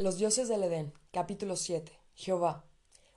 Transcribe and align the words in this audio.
Los 0.00 0.16
dioses 0.16 0.46
del 0.46 0.62
Edén, 0.62 0.92
capítulo 1.10 1.56
7. 1.56 1.90
Jehová. 2.14 2.64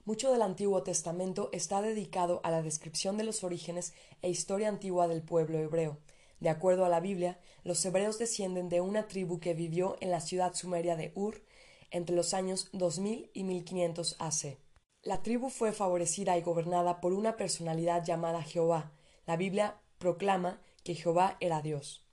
Mucho 0.04 0.32
del 0.32 0.42
Antiguo 0.42 0.82
Testamento 0.82 1.48
está 1.52 1.80
dedicado 1.80 2.40
a 2.42 2.50
la 2.50 2.60
descripción 2.60 3.16
de 3.16 3.22
los 3.22 3.44
orígenes 3.44 3.94
e 4.20 4.28
historia 4.28 4.68
antigua 4.68 5.06
del 5.06 5.22
pueblo 5.22 5.60
hebreo. 5.60 5.98
De 6.40 6.48
acuerdo 6.48 6.84
a 6.84 6.88
la 6.88 6.98
Biblia, 6.98 7.38
los 7.62 7.84
hebreos 7.84 8.18
descienden 8.18 8.68
de 8.68 8.80
una 8.80 9.06
tribu 9.06 9.38
que 9.38 9.54
vivió 9.54 9.96
en 10.00 10.10
la 10.10 10.20
ciudad 10.20 10.54
sumeria 10.54 10.96
de 10.96 11.12
Ur 11.14 11.44
entre 11.92 12.16
los 12.16 12.34
años 12.34 12.68
2000 12.72 13.30
y 13.32 13.44
1500 13.44 14.16
AC. 14.18 14.58
La 15.04 15.22
tribu 15.22 15.50
fue 15.50 15.70
favorecida 15.70 16.36
y 16.36 16.42
gobernada 16.42 17.00
por 17.00 17.12
una 17.12 17.36
personalidad 17.36 18.04
llamada 18.04 18.42
Jehová. 18.42 18.90
La 19.24 19.36
Biblia 19.36 19.80
proclama 19.98 20.60
que 20.82 20.96
Jehová 20.96 21.36
era 21.38 21.62
Dios. 21.62 22.04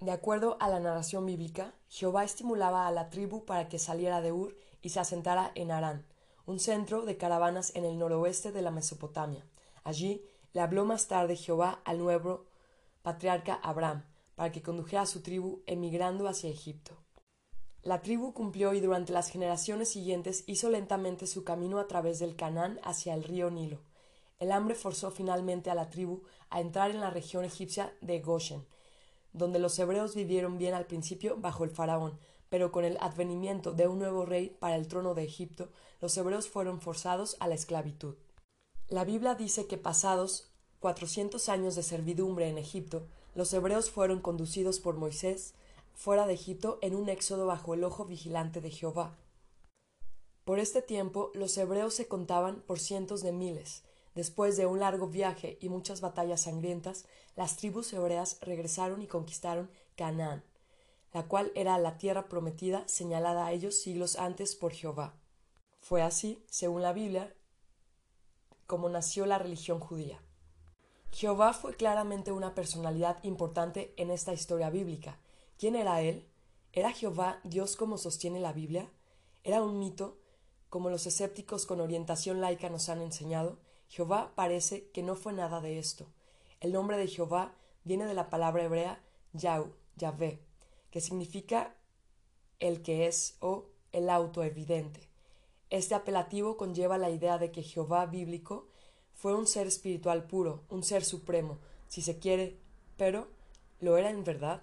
De 0.00 0.12
acuerdo 0.12 0.56
a 0.60 0.70
la 0.70 0.80
narración 0.80 1.26
bíblica, 1.26 1.74
Jehová 1.88 2.24
estimulaba 2.24 2.86
a 2.86 2.90
la 2.90 3.10
tribu 3.10 3.44
para 3.44 3.68
que 3.68 3.78
saliera 3.78 4.22
de 4.22 4.32
Ur 4.32 4.56
y 4.80 4.88
se 4.88 4.98
asentara 4.98 5.52
en 5.54 5.70
Harán, 5.70 6.06
un 6.46 6.58
centro 6.58 7.04
de 7.04 7.18
caravanas 7.18 7.74
en 7.74 7.84
el 7.84 7.98
noroeste 7.98 8.50
de 8.50 8.62
la 8.62 8.70
Mesopotamia. 8.70 9.44
Allí 9.84 10.24
le 10.54 10.62
habló 10.62 10.86
más 10.86 11.06
tarde 11.06 11.36
Jehová 11.36 11.82
al 11.84 11.98
nuevo 11.98 12.46
patriarca 13.02 13.60
Abraham, 13.62 14.04
para 14.36 14.50
que 14.50 14.62
condujera 14.62 15.02
a 15.02 15.06
su 15.06 15.20
tribu 15.20 15.60
emigrando 15.66 16.28
hacia 16.28 16.48
Egipto. 16.48 16.96
La 17.82 18.00
tribu 18.00 18.32
cumplió 18.32 18.72
y 18.72 18.80
durante 18.80 19.12
las 19.12 19.28
generaciones 19.28 19.90
siguientes 19.90 20.44
hizo 20.46 20.70
lentamente 20.70 21.26
su 21.26 21.44
camino 21.44 21.78
a 21.78 21.88
través 21.88 22.18
del 22.18 22.36
Canaán 22.36 22.80
hacia 22.84 23.12
el 23.12 23.22
río 23.22 23.50
Nilo. 23.50 23.80
El 24.38 24.50
hambre 24.52 24.74
forzó 24.74 25.10
finalmente 25.10 25.70
a 25.70 25.74
la 25.74 25.90
tribu 25.90 26.22
a 26.48 26.62
entrar 26.62 26.90
en 26.90 27.00
la 27.00 27.10
región 27.10 27.44
egipcia 27.44 27.92
de 28.00 28.20
Goshen, 28.20 28.64
donde 29.32 29.58
los 29.58 29.78
hebreos 29.78 30.14
vivieron 30.14 30.58
bien 30.58 30.74
al 30.74 30.86
principio 30.86 31.36
bajo 31.38 31.64
el 31.64 31.70
faraón, 31.70 32.18
pero 32.48 32.72
con 32.72 32.84
el 32.84 32.98
advenimiento 33.00 33.72
de 33.72 33.86
un 33.86 33.98
nuevo 33.98 34.26
rey 34.26 34.56
para 34.58 34.76
el 34.76 34.88
trono 34.88 35.14
de 35.14 35.24
Egipto, 35.24 35.68
los 36.00 36.16
hebreos 36.16 36.48
fueron 36.48 36.80
forzados 36.80 37.36
a 37.40 37.48
la 37.48 37.54
esclavitud. 37.54 38.16
La 38.88 39.04
Biblia 39.04 39.34
dice 39.34 39.66
que 39.66 39.78
pasados 39.78 40.50
cuatrocientos 40.80 41.48
años 41.48 41.76
de 41.76 41.82
servidumbre 41.82 42.48
en 42.48 42.58
Egipto, 42.58 43.06
los 43.34 43.52
hebreos 43.52 43.90
fueron 43.90 44.20
conducidos 44.20 44.80
por 44.80 44.96
Moisés 44.96 45.54
fuera 45.94 46.26
de 46.26 46.34
Egipto 46.34 46.78
en 46.82 46.94
un 46.94 47.08
éxodo 47.08 47.46
bajo 47.46 47.74
el 47.74 47.84
ojo 47.84 48.04
vigilante 48.04 48.60
de 48.60 48.70
Jehová. 48.70 49.16
Por 50.44 50.58
este 50.58 50.82
tiempo 50.82 51.30
los 51.34 51.56
hebreos 51.58 51.94
se 51.94 52.08
contaban 52.08 52.62
por 52.62 52.80
cientos 52.80 53.22
de 53.22 53.32
miles, 53.32 53.84
Después 54.20 54.58
de 54.58 54.66
un 54.66 54.80
largo 54.80 55.06
viaje 55.06 55.56
y 55.62 55.70
muchas 55.70 56.02
batallas 56.02 56.42
sangrientas, 56.42 57.06
las 57.36 57.56
tribus 57.56 57.90
hebreas 57.94 58.36
regresaron 58.42 59.00
y 59.00 59.06
conquistaron 59.06 59.70
Canaán, 59.96 60.44
la 61.14 61.22
cual 61.22 61.50
era 61.54 61.78
la 61.78 61.96
tierra 61.96 62.28
prometida 62.28 62.86
señalada 62.86 63.46
a 63.46 63.52
ellos 63.52 63.76
siglos 63.76 64.16
antes 64.16 64.56
por 64.56 64.72
Jehová. 64.72 65.14
Fue 65.80 66.02
así, 66.02 66.44
según 66.50 66.82
la 66.82 66.92
Biblia, 66.92 67.34
como 68.66 68.90
nació 68.90 69.24
la 69.24 69.38
religión 69.38 69.80
judía. 69.80 70.20
Jehová 71.12 71.54
fue 71.54 71.74
claramente 71.74 72.30
una 72.30 72.54
personalidad 72.54 73.24
importante 73.24 73.94
en 73.96 74.10
esta 74.10 74.34
historia 74.34 74.68
bíblica. 74.68 75.18
¿Quién 75.58 75.76
era 75.76 76.02
él? 76.02 76.28
¿Era 76.74 76.92
Jehová 76.92 77.40
Dios 77.42 77.74
como 77.74 77.96
sostiene 77.96 78.38
la 78.38 78.52
Biblia? 78.52 78.92
¿Era 79.44 79.62
un 79.62 79.78
mito, 79.78 80.18
como 80.68 80.90
los 80.90 81.06
escépticos 81.06 81.64
con 81.64 81.80
orientación 81.80 82.42
laica 82.42 82.68
nos 82.68 82.90
han 82.90 83.00
enseñado? 83.00 83.69
Jehová 83.90 84.32
parece 84.36 84.88
que 84.90 85.02
no 85.02 85.16
fue 85.16 85.32
nada 85.32 85.60
de 85.60 85.80
esto. 85.80 86.06
El 86.60 86.72
nombre 86.72 86.96
de 86.96 87.08
Jehová 87.08 87.56
viene 87.82 88.06
de 88.06 88.14
la 88.14 88.30
palabra 88.30 88.62
hebrea 88.62 89.02
Yahú, 89.32 89.72
Yahvé, 89.96 90.40
que 90.92 91.00
significa 91.00 91.74
el 92.60 92.82
que 92.82 93.08
es 93.08 93.36
o 93.40 93.66
el 93.90 94.08
autoevidente. 94.08 95.08
Este 95.70 95.96
apelativo 95.96 96.56
conlleva 96.56 96.98
la 96.98 97.10
idea 97.10 97.36
de 97.38 97.50
que 97.50 97.64
Jehová 97.64 98.06
bíblico 98.06 98.68
fue 99.12 99.34
un 99.34 99.48
ser 99.48 99.66
espiritual 99.66 100.28
puro, 100.28 100.62
un 100.68 100.84
ser 100.84 101.04
supremo, 101.04 101.58
si 101.88 102.00
se 102.00 102.20
quiere, 102.20 102.60
pero 102.96 103.26
¿lo 103.80 103.96
era 103.96 104.10
en 104.10 104.22
verdad? 104.22 104.62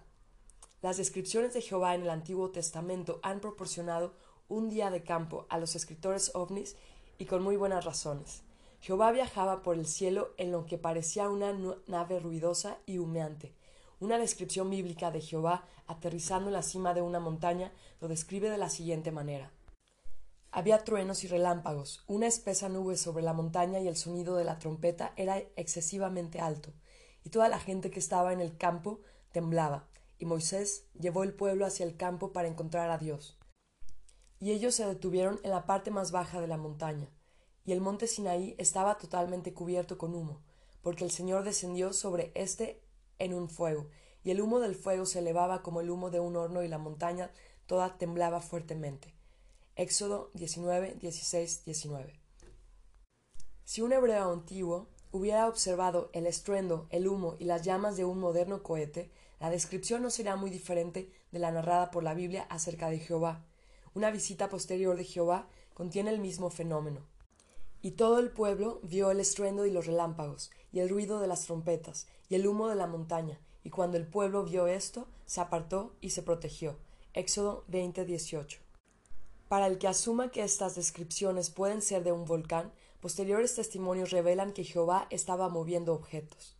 Las 0.81 0.95
descripciones 0.95 1.53
de 1.53 1.61
Jehová 1.61 1.95
en 1.95 2.03
el 2.03 2.09
Antiguo 2.11 2.51
Testamento 2.51 3.19
han 3.23 3.41
proporcionado 3.41 4.13
un 4.47 4.69
día 4.69 4.89
de 4.89 5.03
campo 5.03 5.47
a 5.49 5.57
los 5.57 5.75
escritores 5.75 6.31
ovnis 6.33 6.77
y 7.17 7.25
con 7.25 7.43
muy 7.43 7.57
buenas 7.57 7.83
razones. 7.83 8.46
Jehová 8.79 9.11
viajaba 9.11 9.63
por 9.63 9.75
el 9.75 9.87
cielo 9.87 10.33
en 10.37 10.51
lo 10.51 10.65
que 10.65 10.77
parecía 10.77 11.29
una 11.29 11.53
nave 11.87 12.19
ruidosa 12.19 12.77
y 12.85 12.99
humeante. 12.99 13.53
Una 13.99 14.19
descripción 14.19 14.69
bíblica 14.69 15.11
de 15.11 15.21
Jehová 15.21 15.65
aterrizando 15.87 16.47
en 16.47 16.53
la 16.53 16.61
cima 16.61 16.93
de 16.93 17.01
una 17.01 17.19
montaña 17.19 17.71
lo 17.99 18.07
describe 18.07 18.49
de 18.49 18.57
la 18.57 18.69
siguiente 18.69 19.11
manera. 19.11 19.51
Había 20.51 20.83
truenos 20.83 21.23
y 21.23 21.27
relámpagos, 21.27 22.03
una 22.07 22.27
espesa 22.27 22.69
nube 22.69 22.95
sobre 22.97 23.23
la 23.23 23.33
montaña 23.33 23.79
y 23.79 23.87
el 23.87 23.97
sonido 23.97 24.35
de 24.35 24.45
la 24.45 24.59
trompeta 24.59 25.13
era 25.15 25.39
excesivamente 25.55 26.39
alto, 26.39 26.71
y 27.23 27.29
toda 27.29 27.49
la 27.49 27.59
gente 27.59 27.91
que 27.91 27.99
estaba 27.99 28.31
en 28.33 28.39
el 28.39 28.57
campo 28.57 29.01
temblaba, 29.31 29.87
y 30.17 30.25
Moisés 30.25 30.85
llevó 30.99 31.23
el 31.23 31.33
pueblo 31.33 31.65
hacia 31.65 31.85
el 31.85 31.97
campo 31.97 32.31
para 32.31 32.47
encontrar 32.47 32.89
a 32.89 32.97
Dios. 32.97 33.37
Y 34.39 34.51
ellos 34.51 34.75
se 34.75 34.85
detuvieron 34.85 35.39
en 35.43 35.51
la 35.51 35.65
parte 35.65 35.91
más 35.91 36.11
baja 36.11 36.39
de 36.39 36.47
la 36.47 36.57
montaña 36.57 37.09
y 37.67 37.73
el 37.73 37.81
monte 37.81 38.07
Sinaí 38.07 38.55
estaba 38.57 38.97
totalmente 38.97 39.53
cubierto 39.53 39.97
con 39.97 40.15
humo, 40.15 40.41
porque 40.81 41.03
el 41.03 41.11
Señor 41.11 41.43
descendió 41.43 41.91
sobre 41.91 42.31
éste 42.33 42.81
en 43.19 43.33
un 43.33 43.49
fuego, 43.49 43.89
y 44.23 44.31
el 44.31 44.39
humo 44.39 44.61
del 44.61 44.73
fuego 44.73 45.05
se 45.05 45.19
elevaba 45.19 45.61
como 45.63 45.81
el 45.81 45.89
humo 45.89 46.09
de 46.09 46.21
un 46.21 46.37
horno 46.37 46.63
y 46.63 46.69
la 46.69 46.77
montaña 46.77 47.29
toda 47.65 47.97
temblaba 47.97 48.39
fuertemente. 48.39 49.13
Éxodo 49.75 50.31
19, 50.33 50.95
16, 51.01 51.65
19. 51.65 52.21
Si 53.65 53.81
un 53.81 53.91
hebreo 53.91 54.31
antiguo 54.31 54.87
hubiera 55.11 55.45
observado 55.49 56.09
el 56.13 56.25
estruendo, 56.25 56.87
el 56.89 57.05
humo 57.05 57.35
y 57.37 57.43
las 57.43 57.63
llamas 57.63 57.97
de 57.97 58.05
un 58.05 58.17
moderno 58.21 58.63
cohete, 58.63 59.11
la 59.41 59.49
descripción 59.49 60.01
no 60.01 60.09
sería 60.09 60.37
muy 60.37 60.51
diferente 60.51 61.11
de 61.33 61.39
la 61.39 61.51
narrada 61.51 61.91
por 61.91 62.03
la 62.03 62.13
Biblia 62.13 62.47
acerca 62.49 62.89
de 62.89 62.99
Jehová. 62.99 63.45
Una 63.93 64.09
visita 64.09 64.47
posterior 64.47 64.95
de 64.95 65.03
Jehová 65.03 65.49
contiene 65.73 66.11
el 66.11 66.19
mismo 66.19 66.49
fenómeno. 66.49 67.05
Y 67.87 67.91
todo 67.91 68.19
el 68.19 68.31
pueblo 68.31 68.81
vio 68.83 69.11
el 69.11 69.21
estruendo 69.21 69.65
y 69.65 69.71
los 69.71 69.85
relámpagos, 69.85 70.51
y 70.73 70.79
el 70.79 70.89
ruido 70.89 71.21
de 71.21 71.27
las 71.27 71.45
trompetas, 71.45 72.05
y 72.27 72.35
el 72.35 72.45
humo 72.45 72.67
de 72.67 72.75
la 72.75 72.85
montaña, 72.85 73.39
y 73.63 73.69
cuando 73.69 73.95
el 73.95 74.05
pueblo 74.05 74.43
vio 74.43 74.67
esto, 74.67 75.07
se 75.25 75.39
apartó 75.39 75.95
y 76.01 76.09
se 76.09 76.21
protegió. 76.21 76.75
Éxodo 77.13 77.63
20:18. 77.69 78.59
Para 79.47 79.67
el 79.67 79.77
que 79.77 79.87
asuma 79.87 80.31
que 80.31 80.43
estas 80.43 80.75
descripciones 80.75 81.49
pueden 81.49 81.81
ser 81.81 82.03
de 82.03 82.11
un 82.11 82.25
volcán, 82.25 82.73
posteriores 82.99 83.55
testimonios 83.55 84.11
revelan 84.11 84.51
que 84.51 84.65
Jehová 84.65 85.07
estaba 85.09 85.47
moviendo 85.47 85.93
objetos. 85.93 86.57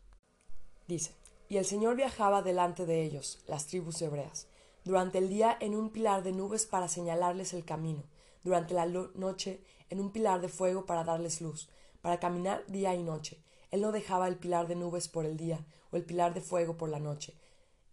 Dice, 0.88 1.14
y 1.50 1.58
el 1.58 1.66
Señor 1.66 1.98
viajaba 1.98 2.42
delante 2.42 2.86
de 2.86 3.04
ellos, 3.04 3.40
las 3.48 3.68
tribus 3.68 4.02
hebreas, 4.02 4.48
durante 4.86 5.18
el 5.18 5.28
día 5.28 5.58
en 5.59 5.76
un 5.76 5.90
pilar 5.90 6.24
de 6.24 6.32
nubes 6.32 6.66
para 6.66 6.88
señalarles 6.88 7.52
el 7.52 7.66
camino, 7.66 8.06
durante 8.47 8.74
la 8.74 8.85
noche 8.85 9.62
en 9.90 10.00
un 10.00 10.12
pilar 10.12 10.40
de 10.40 10.47
fuego 10.47 10.85
para 10.85 11.03
darles 11.03 11.41
luz, 11.41 11.69
para 12.02 12.19
caminar 12.19 12.66
día 12.68 12.96
y 12.96 13.03
noche. 13.03 13.44
Él 13.72 13.81
no 13.81 13.91
dejaba 13.91 14.30
el 14.30 14.38
pilar 14.38 14.68
de 14.68 14.75
nubes 14.75 15.09
por 15.09 15.25
el 15.25 15.35
día 15.35 15.66
o 15.91 15.97
el 15.97 16.06
pilar 16.06 16.34
de 16.34 16.40
fuego 16.40 16.78
por 16.78 16.88
la 16.88 17.00
noche, 17.00 17.34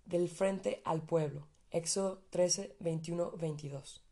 del 0.04 0.28
frente 0.28 0.80
al 0.84 1.02
pueblo. 1.02 1.48
Éxodo 1.72 2.22
13, 2.30 2.76
21, 2.78 3.32
22. 3.32 4.04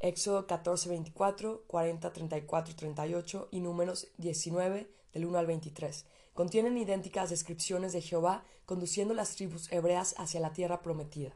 Éxodo 0.00 0.48
14, 0.48 0.88
24, 0.88 1.64
40, 1.68 2.12
34, 2.12 2.74
38 2.74 3.48
y 3.52 3.60
números 3.60 4.08
19 4.16 4.90
del 5.12 5.26
1 5.26 5.38
al 5.38 5.46
23. 5.46 6.06
Contienen 6.34 6.76
idénticas 6.76 7.30
descripciones 7.30 7.92
de 7.92 8.00
Jehová 8.00 8.44
conduciendo 8.66 9.14
las 9.14 9.36
tribus 9.36 9.70
hebreas 9.70 10.16
hacia 10.18 10.40
la 10.40 10.52
tierra 10.52 10.82
prometida. 10.82 11.32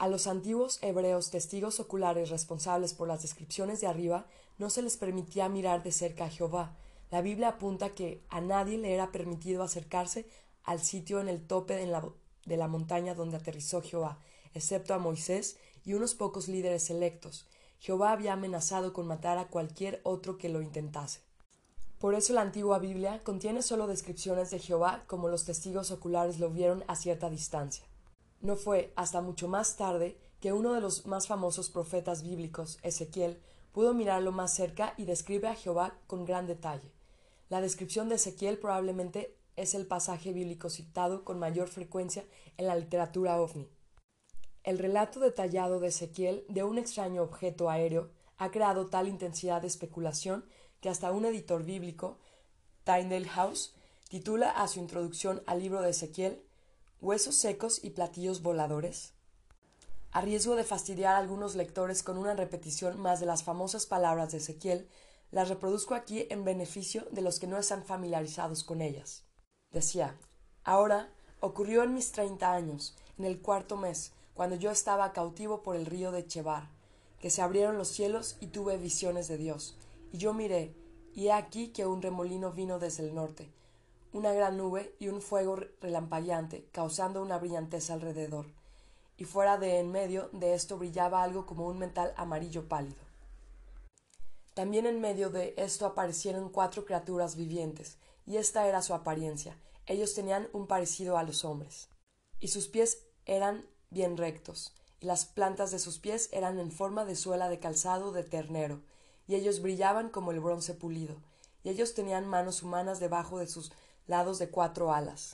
A 0.00 0.08
los 0.08 0.26
antiguos 0.26 0.78
hebreos 0.80 1.30
testigos 1.30 1.78
oculares 1.78 2.30
responsables 2.30 2.94
por 2.94 3.06
las 3.06 3.20
descripciones 3.20 3.82
de 3.82 3.86
arriba 3.86 4.24
no 4.56 4.70
se 4.70 4.80
les 4.80 4.96
permitía 4.96 5.50
mirar 5.50 5.82
de 5.82 5.92
cerca 5.92 6.24
a 6.24 6.30
Jehová. 6.30 6.74
La 7.10 7.20
Biblia 7.20 7.48
apunta 7.48 7.90
que 7.90 8.24
a 8.30 8.40
nadie 8.40 8.78
le 8.78 8.94
era 8.94 9.12
permitido 9.12 9.62
acercarse 9.62 10.26
al 10.64 10.80
sitio 10.80 11.20
en 11.20 11.28
el 11.28 11.46
tope 11.46 11.74
de 11.74 12.56
la, 12.56 12.66
montaña 12.66 13.14
donde 13.14 13.36
aterrizó 13.36 13.82
Jehová, 13.82 14.18
excepto 14.54 14.94
a 14.94 14.98
Moisés 14.98 15.58
y 15.84 15.92
unos 15.92 16.14
pocos 16.14 16.48
líderes 16.48 16.88
electos. 16.88 17.46
Jehová 17.78 18.12
había 18.12 18.32
amenazado 18.32 18.94
con 18.94 19.06
matar 19.06 19.36
a 19.36 19.48
cualquier 19.48 20.00
otro 20.02 20.38
que 20.38 20.48
lo 20.48 20.62
intentase. 20.62 21.20
Por 21.98 22.14
eso 22.14 22.32
la 22.32 22.40
antigua 22.40 22.78
Biblia 22.78 23.20
contiene 23.22 23.60
solo 23.60 23.86
descripciones 23.86 24.50
de 24.50 24.60
Jehová 24.60 25.04
como 25.06 25.28
los 25.28 25.44
testigos 25.44 25.90
oculares 25.90 26.38
lo 26.38 26.48
vieron 26.48 26.84
a 26.86 26.96
cierta 26.96 27.28
distancia. 27.28 27.84
No 28.40 28.56
fue 28.56 28.92
hasta 28.96 29.20
mucho 29.20 29.48
más 29.48 29.76
tarde 29.76 30.18
que 30.40 30.52
uno 30.54 30.72
de 30.72 30.80
los 30.80 31.06
más 31.06 31.26
famosos 31.26 31.68
profetas 31.68 32.22
bíblicos, 32.22 32.78
Ezequiel, 32.82 33.38
pudo 33.72 33.92
mirarlo 33.92 34.32
más 34.32 34.54
cerca 34.54 34.94
y 34.96 35.04
describe 35.04 35.48
a 35.48 35.54
Jehová 35.54 35.98
con 36.06 36.24
gran 36.24 36.46
detalle. 36.46 36.90
La 37.50 37.60
descripción 37.60 38.08
de 38.08 38.14
Ezequiel 38.14 38.58
probablemente 38.58 39.36
es 39.56 39.74
el 39.74 39.86
pasaje 39.86 40.32
bíblico 40.32 40.70
citado 40.70 41.24
con 41.24 41.38
mayor 41.38 41.68
frecuencia 41.68 42.24
en 42.56 42.66
la 42.66 42.76
literatura 42.76 43.38
ovni. 43.40 43.68
El 44.62 44.78
relato 44.78 45.20
detallado 45.20 45.78
de 45.78 45.88
Ezequiel 45.88 46.44
de 46.48 46.64
un 46.64 46.78
extraño 46.78 47.22
objeto 47.22 47.68
aéreo 47.68 48.10
ha 48.38 48.50
creado 48.50 48.86
tal 48.86 49.06
intensidad 49.06 49.60
de 49.60 49.68
especulación 49.68 50.46
que 50.80 50.88
hasta 50.88 51.12
un 51.12 51.26
editor 51.26 51.62
bíblico, 51.62 52.18
Tyndale 52.84 53.28
House, 53.28 53.74
titula 54.08 54.50
a 54.50 54.66
su 54.66 54.80
introducción 54.80 55.42
al 55.46 55.60
libro 55.60 55.82
de 55.82 55.90
Ezequiel 55.90 56.42
Huesos 57.02 57.36
secos 57.36 57.82
y 57.82 57.90
platillos 57.90 58.42
voladores. 58.42 59.14
A 60.12 60.20
riesgo 60.20 60.54
de 60.54 60.64
fastidiar 60.64 61.14
a 61.14 61.18
algunos 61.18 61.54
lectores 61.54 62.02
con 62.02 62.18
una 62.18 62.34
repetición 62.34 63.00
más 63.00 63.20
de 63.20 63.26
las 63.26 63.42
famosas 63.42 63.86
palabras 63.86 64.32
de 64.32 64.38
Ezequiel, 64.38 64.86
las 65.30 65.48
reproduzco 65.48 65.94
aquí 65.94 66.26
en 66.28 66.44
beneficio 66.44 67.06
de 67.10 67.22
los 67.22 67.40
que 67.40 67.46
no 67.46 67.56
están 67.56 67.84
familiarizados 67.84 68.64
con 68.64 68.82
ellas. 68.82 69.24
Decía, 69.70 70.14
ahora 70.62 71.08
ocurrió 71.40 71.84
en 71.84 71.94
mis 71.94 72.12
treinta 72.12 72.52
años, 72.52 72.94
en 73.16 73.24
el 73.24 73.40
cuarto 73.40 73.78
mes, 73.78 74.12
cuando 74.34 74.56
yo 74.56 74.70
estaba 74.70 75.14
cautivo 75.14 75.62
por 75.62 75.76
el 75.76 75.86
río 75.86 76.12
de 76.12 76.26
Chebar, 76.26 76.68
que 77.18 77.30
se 77.30 77.40
abrieron 77.40 77.78
los 77.78 77.88
cielos 77.88 78.36
y 78.40 78.48
tuve 78.48 78.76
visiones 78.76 79.26
de 79.26 79.38
Dios. 79.38 79.74
Y 80.12 80.18
yo 80.18 80.34
miré, 80.34 80.74
y 81.14 81.28
he 81.28 81.32
aquí 81.32 81.68
que 81.68 81.86
un 81.86 82.02
remolino 82.02 82.52
vino 82.52 82.78
desde 82.78 83.04
el 83.04 83.14
norte, 83.14 83.50
una 84.12 84.32
gran 84.32 84.56
nube 84.56 84.94
y 84.98 85.08
un 85.08 85.22
fuego 85.22 85.56
relampagueante, 85.80 86.68
causando 86.72 87.22
una 87.22 87.38
brillantez 87.38 87.90
alrededor. 87.90 88.46
Y 89.16 89.24
fuera 89.24 89.58
de 89.58 89.78
en 89.78 89.90
medio 89.90 90.30
de 90.32 90.54
esto 90.54 90.78
brillaba 90.78 91.22
algo 91.22 91.46
como 91.46 91.66
un 91.66 91.78
metal 91.78 92.12
amarillo 92.16 92.68
pálido. 92.68 93.10
También 94.54 94.86
en 94.86 95.00
medio 95.00 95.30
de 95.30 95.54
esto 95.56 95.86
aparecieron 95.86 96.48
cuatro 96.48 96.84
criaturas 96.84 97.36
vivientes, 97.36 97.98
y 98.26 98.36
esta 98.36 98.66
era 98.66 98.82
su 98.82 98.94
apariencia. 98.94 99.56
Ellos 99.86 100.14
tenían 100.14 100.48
un 100.52 100.66
parecido 100.66 101.18
a 101.18 101.22
los 101.22 101.44
hombres. 101.44 101.88
Y 102.40 102.48
sus 102.48 102.68
pies 102.68 103.06
eran 103.26 103.66
bien 103.90 104.16
rectos, 104.16 104.74
y 105.00 105.06
las 105.06 105.24
plantas 105.24 105.70
de 105.70 105.78
sus 105.78 105.98
pies 105.98 106.28
eran 106.32 106.58
en 106.58 106.72
forma 106.72 107.04
de 107.04 107.16
suela 107.16 107.48
de 107.48 107.58
calzado 107.58 108.12
de 108.12 108.24
ternero, 108.24 108.80
y 109.26 109.34
ellos 109.34 109.62
brillaban 109.62 110.08
como 110.08 110.32
el 110.32 110.40
bronce 110.40 110.74
pulido, 110.74 111.16
y 111.62 111.68
ellos 111.68 111.94
tenían 111.94 112.26
manos 112.26 112.62
humanas 112.62 113.00
debajo 113.00 113.38
de 113.38 113.46
sus 113.46 113.72
lados 114.10 114.38
de 114.38 114.50
cuatro 114.50 114.92
alas, 114.92 115.32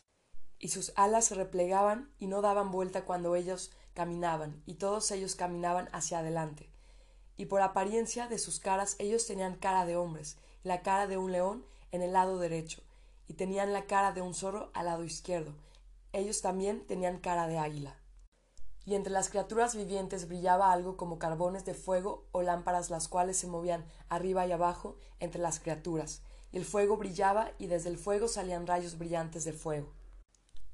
y 0.58 0.68
sus 0.68 0.92
alas 0.94 1.24
se 1.24 1.34
replegaban 1.34 2.12
y 2.18 2.28
no 2.28 2.42
daban 2.42 2.70
vuelta 2.70 3.04
cuando 3.04 3.34
ellos 3.34 3.72
caminaban, 3.94 4.62
y 4.66 4.74
todos 4.74 5.10
ellos 5.10 5.34
caminaban 5.34 5.88
hacia 5.92 6.20
adelante. 6.20 6.70
Y 7.36 7.46
por 7.46 7.62
apariencia 7.62 8.28
de 8.28 8.38
sus 8.38 8.60
caras 8.60 8.94
ellos 8.98 9.26
tenían 9.26 9.56
cara 9.56 9.84
de 9.86 9.96
hombres, 9.96 10.36
y 10.62 10.68
la 10.68 10.82
cara 10.82 11.06
de 11.06 11.16
un 11.16 11.32
león 11.32 11.64
en 11.90 12.02
el 12.02 12.12
lado 12.12 12.38
derecho, 12.38 12.82
y 13.26 13.34
tenían 13.34 13.72
la 13.72 13.86
cara 13.86 14.12
de 14.12 14.22
un 14.22 14.34
zorro 14.34 14.70
al 14.74 14.86
lado 14.86 15.02
izquierdo. 15.02 15.54
Ellos 16.12 16.40
también 16.42 16.86
tenían 16.86 17.18
cara 17.18 17.48
de 17.48 17.58
águila 17.58 17.96
y 18.86 18.94
entre 18.94 19.12
las 19.12 19.28
criaturas 19.28 19.74
vivientes 19.74 20.28
brillaba 20.28 20.72
algo 20.72 20.96
como 20.96 21.18
carbones 21.18 21.64
de 21.64 21.74
fuego 21.74 22.24
o 22.30 22.42
lámparas 22.42 22.88
las 22.88 23.08
cuales 23.08 23.36
se 23.36 23.48
movían 23.48 23.84
arriba 24.08 24.46
y 24.46 24.52
abajo 24.52 24.96
entre 25.18 25.42
las 25.42 25.58
criaturas, 25.58 26.22
el 26.52 26.64
fuego 26.64 26.96
brillaba 26.96 27.52
y 27.58 27.66
desde 27.66 27.90
el 27.90 27.98
fuego 27.98 28.28
salían 28.28 28.66
rayos 28.66 28.98
brillantes 28.98 29.44
de 29.44 29.52
fuego. 29.52 29.92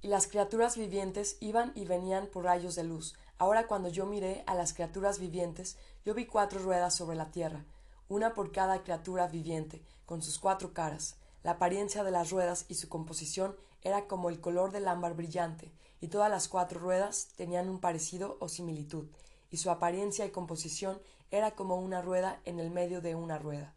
Y 0.01 0.09
las 0.09 0.27
criaturas 0.27 0.77
vivientes 0.77 1.37
iban 1.41 1.73
y 1.75 1.85
venían 1.85 2.27
por 2.27 2.45
rayos 2.45 2.75
de 2.75 2.85
luz. 2.85 3.15
Ahora 3.39 3.67
cuando 3.67 3.89
yo 3.89 4.07
miré 4.07 4.45
a 4.47 4.55
las 4.55 4.73
criaturas 4.73 5.19
vivientes, 5.19 5.77
yo 6.05 6.15
vi 6.15 6.27
cuatro 6.27 6.61
ruedas 6.61 6.95
sobre 6.95 7.17
la 7.17 7.31
tierra, 7.31 7.65
una 8.09 8.35
por 8.35 8.53
cada 8.53 8.83
criatura 8.83 9.27
viviente, 9.29 9.83
con 10.07 10.23
sus 10.23 10.39
cuatro 10.39 10.73
caras. 10.73 11.17
La 11.43 11.53
apariencia 11.53 12.05
de 12.05 12.11
las 12.11 12.31
ruedas 12.31 12.67
y 12.69 12.75
su 12.75 12.89
composición 12.89 13.57
era 13.83 14.07
como 14.07 14.29
el 14.29 14.41
color 14.41 14.71
del 14.71 14.87
ámbar 14.87 15.15
brillante, 15.15 15.73
y 16.01 16.09
todas 16.09 16.31
las 16.31 16.49
cuatro 16.49 16.79
ruedas 16.81 17.29
tenían 17.37 17.69
un 17.69 17.81
parecido 17.81 18.37
o 18.41 18.49
similitud, 18.49 19.07
y 19.51 19.57
su 19.57 19.71
apariencia 19.71 20.25
y 20.25 20.31
composición 20.31 21.01
era 21.31 21.53
como 21.53 21.77
una 21.77 22.03
rueda 22.03 22.41
en 22.45 22.61
el 22.61 22.71
medio 22.71 23.01
de 23.01 23.15
una 23.15 23.39
rueda. 23.39 23.75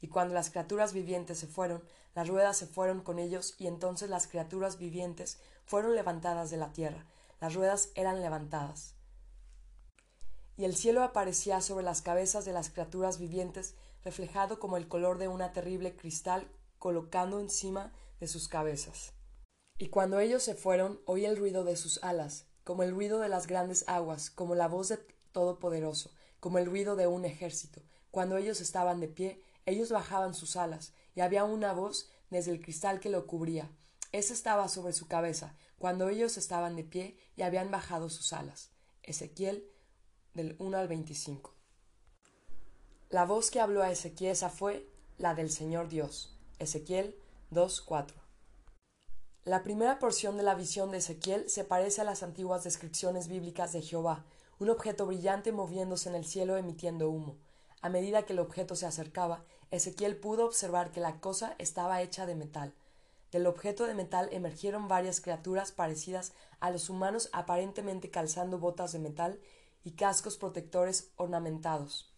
Y 0.00 0.08
cuando 0.08 0.34
las 0.34 0.50
criaturas 0.50 0.92
vivientes 0.92 1.38
se 1.38 1.46
fueron, 1.46 1.82
las 2.14 2.28
ruedas 2.28 2.56
se 2.56 2.66
fueron 2.66 3.00
con 3.00 3.18
ellos, 3.18 3.54
y 3.58 3.66
entonces 3.66 4.10
las 4.10 4.26
criaturas 4.26 4.78
vivientes 4.78 5.38
fueron 5.64 5.94
levantadas 5.94 6.50
de 6.50 6.56
la 6.56 6.72
tierra, 6.72 7.06
las 7.40 7.54
ruedas 7.54 7.90
eran 7.94 8.20
levantadas. 8.20 8.94
Y 10.56 10.64
el 10.64 10.74
cielo 10.74 11.02
aparecía 11.02 11.60
sobre 11.60 11.84
las 11.84 12.02
cabezas 12.02 12.44
de 12.44 12.52
las 12.52 12.70
criaturas 12.70 13.18
vivientes, 13.18 13.74
reflejado 14.04 14.58
como 14.58 14.76
el 14.76 14.88
color 14.88 15.18
de 15.18 15.28
una 15.28 15.52
terrible 15.52 15.96
cristal 15.96 16.48
colocando 16.78 17.40
encima 17.40 17.92
de 18.20 18.28
sus 18.28 18.48
cabezas. 18.48 19.12
Y 19.78 19.88
cuando 19.88 20.20
ellos 20.20 20.42
se 20.42 20.54
fueron, 20.54 21.00
oí 21.04 21.26
el 21.26 21.36
ruido 21.36 21.64
de 21.64 21.76
sus 21.76 22.02
alas, 22.02 22.46
como 22.64 22.82
el 22.82 22.92
ruido 22.92 23.18
de 23.18 23.28
las 23.28 23.46
grandes 23.46 23.84
aguas, 23.86 24.30
como 24.30 24.54
la 24.54 24.68
voz 24.68 24.88
de 24.88 24.98
Todopoderoso, 25.32 26.10
como 26.40 26.58
el 26.58 26.66
ruido 26.66 26.96
de 26.96 27.06
un 27.06 27.24
ejército. 27.26 27.82
Cuando 28.10 28.38
ellos 28.38 28.60
estaban 28.60 29.00
de 29.00 29.08
pie, 29.08 29.42
ellos 29.66 29.90
bajaban 29.90 30.34
sus 30.34 30.56
alas, 30.56 30.94
y 31.14 31.20
había 31.20 31.44
una 31.44 31.72
voz 31.72 32.10
desde 32.30 32.52
el 32.52 32.60
cristal 32.60 33.00
que 33.00 33.10
lo 33.10 33.26
cubría. 33.26 33.70
Ese 34.12 34.32
estaba 34.32 34.68
sobre 34.68 34.92
su 34.92 35.08
cabeza, 35.08 35.56
cuando 35.78 36.08
ellos 36.08 36.36
estaban 36.38 36.76
de 36.76 36.84
pie 36.84 37.18
y 37.36 37.42
habían 37.42 37.70
bajado 37.70 38.08
sus 38.08 38.32
alas. 38.32 38.70
Ezequiel 39.02 39.68
del 40.34 40.56
1 40.58 40.78
al 40.78 40.88
25. 40.88 41.54
La 43.10 43.24
voz 43.24 43.50
que 43.50 43.60
habló 43.60 43.82
a 43.82 43.90
Ezequiel 43.90 44.32
esa 44.32 44.50
fue 44.50 44.88
la 45.18 45.34
del 45.34 45.50
Señor 45.50 45.88
Dios. 45.88 46.36
Ezequiel 46.58 47.16
2.4. 47.52 48.14
La 49.44 49.62
primera 49.62 49.98
porción 49.98 50.36
de 50.36 50.42
la 50.42 50.56
visión 50.56 50.90
de 50.90 50.98
Ezequiel 50.98 51.48
se 51.48 51.62
parece 51.62 52.00
a 52.00 52.04
las 52.04 52.22
antiguas 52.22 52.64
descripciones 52.64 53.28
bíblicas 53.28 53.72
de 53.72 53.80
Jehová, 53.80 54.24
un 54.58 54.70
objeto 54.70 55.06
brillante 55.06 55.52
moviéndose 55.52 56.08
en 56.08 56.16
el 56.16 56.24
cielo 56.24 56.56
emitiendo 56.56 57.08
humo. 57.08 57.38
A 57.80 57.88
medida 57.88 58.24
que 58.24 58.32
el 58.32 58.40
objeto 58.40 58.74
se 58.74 58.86
acercaba, 58.86 59.44
Ezequiel 59.70 60.16
pudo 60.16 60.46
observar 60.46 60.92
que 60.92 61.00
la 61.00 61.20
cosa 61.20 61.54
estaba 61.58 62.02
hecha 62.02 62.26
de 62.26 62.34
metal. 62.34 62.74
Del 63.32 63.46
objeto 63.46 63.86
de 63.86 63.94
metal 63.94 64.28
emergieron 64.32 64.88
varias 64.88 65.20
criaturas 65.20 65.72
parecidas 65.72 66.32
a 66.60 66.70
los 66.70 66.88
humanos 66.88 67.28
aparentemente 67.32 68.10
calzando 68.10 68.58
botas 68.58 68.92
de 68.92 68.98
metal 68.98 69.40
y 69.84 69.92
cascos 69.92 70.36
protectores 70.36 71.10
ornamentados. 71.16 72.12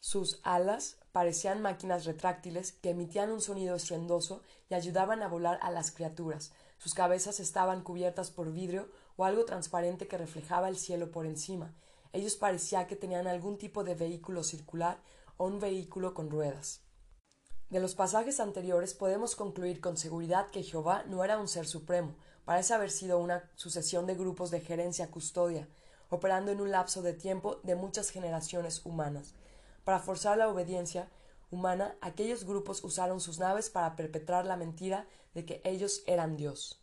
Sus 0.00 0.40
alas 0.42 0.98
parecían 1.12 1.62
máquinas 1.62 2.04
retráctiles 2.04 2.72
que 2.72 2.90
emitían 2.90 3.30
un 3.30 3.40
sonido 3.40 3.74
estruendoso 3.74 4.42
y 4.68 4.74
ayudaban 4.74 5.22
a 5.22 5.28
volar 5.28 5.58
a 5.62 5.70
las 5.70 5.90
criaturas, 5.90 6.52
sus 6.84 6.92
cabezas 6.92 7.40
estaban 7.40 7.82
cubiertas 7.82 8.30
por 8.30 8.52
vidrio 8.52 8.90
o 9.16 9.24
algo 9.24 9.46
transparente 9.46 10.06
que 10.06 10.18
reflejaba 10.18 10.68
el 10.68 10.76
cielo 10.76 11.10
por 11.10 11.24
encima. 11.24 11.72
Ellos 12.12 12.36
parecía 12.36 12.86
que 12.86 12.94
tenían 12.94 13.26
algún 13.26 13.56
tipo 13.56 13.84
de 13.84 13.94
vehículo 13.94 14.44
circular 14.44 14.98
o 15.38 15.46
un 15.46 15.60
vehículo 15.60 16.12
con 16.12 16.30
ruedas. 16.30 16.83
De 17.70 17.80
los 17.80 17.94
pasajes 17.94 18.40
anteriores 18.40 18.94
podemos 18.94 19.36
concluir 19.36 19.80
con 19.80 19.96
seguridad 19.96 20.48
que 20.50 20.62
Jehová 20.62 21.04
no 21.08 21.24
era 21.24 21.38
un 21.38 21.48
ser 21.48 21.66
supremo, 21.66 22.14
parece 22.44 22.74
haber 22.74 22.90
sido 22.90 23.18
una 23.18 23.50
sucesión 23.56 24.06
de 24.06 24.14
grupos 24.14 24.50
de 24.50 24.60
gerencia 24.60 25.10
custodia, 25.10 25.68
operando 26.08 26.52
en 26.52 26.60
un 26.60 26.70
lapso 26.70 27.02
de 27.02 27.14
tiempo 27.14 27.60
de 27.62 27.74
muchas 27.74 28.10
generaciones 28.10 28.84
humanas. 28.84 29.34
Para 29.84 29.98
forzar 29.98 30.38
la 30.38 30.48
obediencia, 30.48 31.08
humana, 31.50 31.96
aquellos 32.00 32.44
grupos 32.44 32.84
usaron 32.84 33.20
sus 33.20 33.38
naves 33.38 33.70
para 33.70 33.96
perpetrar 33.96 34.44
la 34.44 34.56
mentira 34.56 35.06
de 35.34 35.44
que 35.44 35.60
ellos 35.64 36.02
eran 36.06 36.36
Dios. 36.36 36.80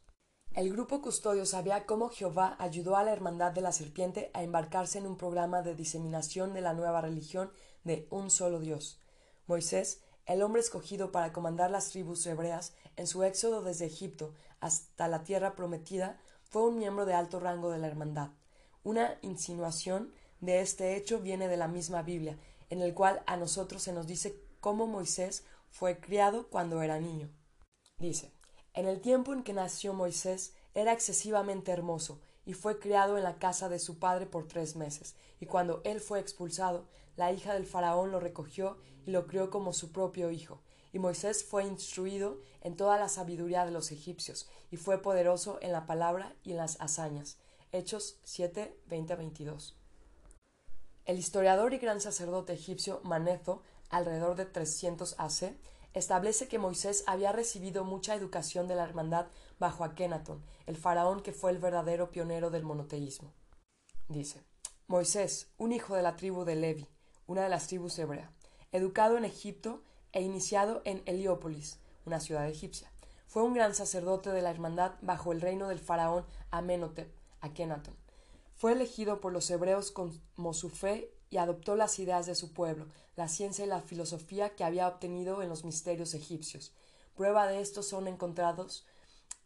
El 0.53 0.71
grupo 0.71 1.01
custodio 1.01 1.45
sabía 1.45 1.85
cómo 1.85 2.09
Jehová 2.09 2.57
ayudó 2.59 2.97
a 2.97 3.03
la 3.03 3.13
Hermandad 3.13 3.51
de 3.51 3.61
la 3.61 3.71
Serpiente 3.71 4.31
a 4.33 4.43
embarcarse 4.43 4.97
en 4.97 5.07
un 5.07 5.15
programa 5.15 5.61
de 5.61 5.75
diseminación 5.75 6.53
de 6.53 6.61
la 6.61 6.73
nueva 6.73 7.01
religión 7.01 7.51
de 7.83 8.07
un 8.09 8.29
solo 8.29 8.59
Dios. 8.59 9.01
Moisés, 9.47 10.01
el 10.33 10.43
hombre 10.43 10.61
escogido 10.61 11.11
para 11.11 11.33
comandar 11.33 11.71
las 11.71 11.89
tribus 11.89 12.25
hebreas 12.25 12.73
en 12.95 13.07
su 13.07 13.23
éxodo 13.23 13.61
desde 13.61 13.85
Egipto 13.85 14.33
hasta 14.59 15.07
la 15.07 15.23
tierra 15.23 15.55
prometida, 15.55 16.19
fue 16.43 16.63
un 16.63 16.77
miembro 16.77 17.05
de 17.05 17.13
alto 17.13 17.39
rango 17.39 17.71
de 17.71 17.79
la 17.79 17.87
Hermandad. 17.87 18.29
Una 18.83 19.17
insinuación 19.21 20.13
de 20.39 20.61
este 20.61 20.95
hecho 20.95 21.19
viene 21.19 21.47
de 21.47 21.57
la 21.57 21.67
misma 21.67 22.01
Biblia, 22.01 22.37
en 22.69 22.81
el 22.81 22.93
cual 22.93 23.23
a 23.25 23.37
nosotros 23.37 23.83
se 23.83 23.93
nos 23.93 24.07
dice 24.07 24.39
cómo 24.59 24.87
Moisés 24.87 25.43
fue 25.69 25.99
criado 25.99 26.47
cuando 26.47 26.81
era 26.81 26.99
niño. 26.99 27.29
Dice, 27.97 28.31
en 28.73 28.87
el 28.87 29.01
tiempo 29.01 29.33
en 29.33 29.43
que 29.43 29.53
nació 29.53 29.93
Moisés 29.93 30.53
era 30.73 30.93
excesivamente 30.93 31.71
hermoso, 31.71 32.21
y 32.45 32.53
fue 32.53 32.79
criado 32.79 33.17
en 33.17 33.23
la 33.23 33.37
casa 33.37 33.69
de 33.69 33.79
su 33.79 33.99
padre 33.99 34.25
por 34.25 34.47
tres 34.47 34.75
meses, 34.75 35.15
y 35.39 35.45
cuando 35.45 35.81
él 35.83 35.99
fue 35.99 36.19
expulsado, 36.19 36.87
la 37.15 37.31
hija 37.31 37.53
del 37.53 37.65
faraón 37.65 38.11
lo 38.11 38.19
recogió 38.19 38.77
y 39.05 39.11
lo 39.11 39.27
crió 39.27 39.49
como 39.49 39.73
su 39.73 39.91
propio 39.91 40.31
hijo. 40.31 40.61
Y 40.93 40.99
Moisés 40.99 41.43
fue 41.43 41.65
instruido 41.65 42.39
en 42.61 42.75
toda 42.75 42.97
la 42.97 43.09
sabiduría 43.09 43.65
de 43.65 43.71
los 43.71 43.91
egipcios, 43.91 44.49
y 44.69 44.77
fue 44.77 45.01
poderoso 45.01 45.59
en 45.61 45.71
la 45.71 45.85
palabra 45.85 46.35
y 46.43 46.51
en 46.51 46.57
las 46.57 46.79
hazañas. 46.81 47.37
Hechos 47.71 48.19
7, 48.23 48.77
20 48.87 49.15
22. 49.15 49.77
El 51.05 51.17
historiador 51.17 51.73
y 51.73 51.77
gran 51.77 52.01
sacerdote 52.01 52.53
egipcio 52.53 53.01
Manetho 53.03 53.63
alrededor 53.89 54.35
de 54.35 54.45
300 54.45 55.15
AC, 55.17 55.55
establece 55.93 56.47
que 56.47 56.59
Moisés 56.59 57.03
había 57.07 57.31
recibido 57.31 57.83
mucha 57.83 58.15
educación 58.15 58.67
de 58.67 58.75
la 58.75 58.83
hermandad 58.83 59.27
bajo 59.59 59.83
Akenatón, 59.83 60.43
el 60.65 60.77
faraón 60.77 61.21
que 61.21 61.33
fue 61.33 61.51
el 61.51 61.57
verdadero 61.57 62.11
pionero 62.11 62.49
del 62.49 62.63
monoteísmo. 62.63 63.33
Dice, 64.07 64.43
Moisés, 64.87 65.49
un 65.57 65.71
hijo 65.71 65.95
de 65.95 66.01
la 66.01 66.15
tribu 66.15 66.43
de 66.43 66.55
Levi, 66.55 66.87
una 67.27 67.43
de 67.43 67.49
las 67.49 67.67
tribus 67.67 67.97
hebrea, 67.99 68.31
educado 68.71 69.17
en 69.17 69.25
Egipto 69.25 69.83
e 70.11 70.21
iniciado 70.21 70.81
en 70.85 71.01
Heliópolis, 71.05 71.79
una 72.05 72.19
ciudad 72.19 72.47
egipcia. 72.47 72.91
Fue 73.27 73.43
un 73.43 73.53
gran 73.53 73.73
sacerdote 73.73 74.31
de 74.31 74.41
la 74.41 74.51
hermandad 74.51 74.95
bajo 75.01 75.31
el 75.31 75.39
reino 75.39 75.69
del 75.69 75.79
faraón 75.79 76.25
Amenhotep, 76.49 77.13
Akenatón. 77.39 77.95
Fue 78.55 78.73
elegido 78.73 79.21
por 79.21 79.31
los 79.31 79.49
hebreos 79.49 79.91
como 79.91 80.53
su 80.53 80.69
fe 80.69 81.13
y 81.31 81.37
adoptó 81.37 81.75
las 81.75 81.97
ideas 81.97 82.27
de 82.27 82.35
su 82.35 82.53
pueblo, 82.53 82.85
la 83.15 83.27
ciencia 83.27 83.65
y 83.65 83.67
la 83.67 83.81
filosofía 83.81 84.55
que 84.55 84.63
había 84.63 84.87
obtenido 84.87 85.41
en 85.41 85.49
los 85.49 85.63
misterios 85.63 86.13
egipcios. 86.13 86.73
Prueba 87.15 87.47
de 87.47 87.61
esto 87.61 87.81
son 87.81 88.07
encontrados 88.07 88.85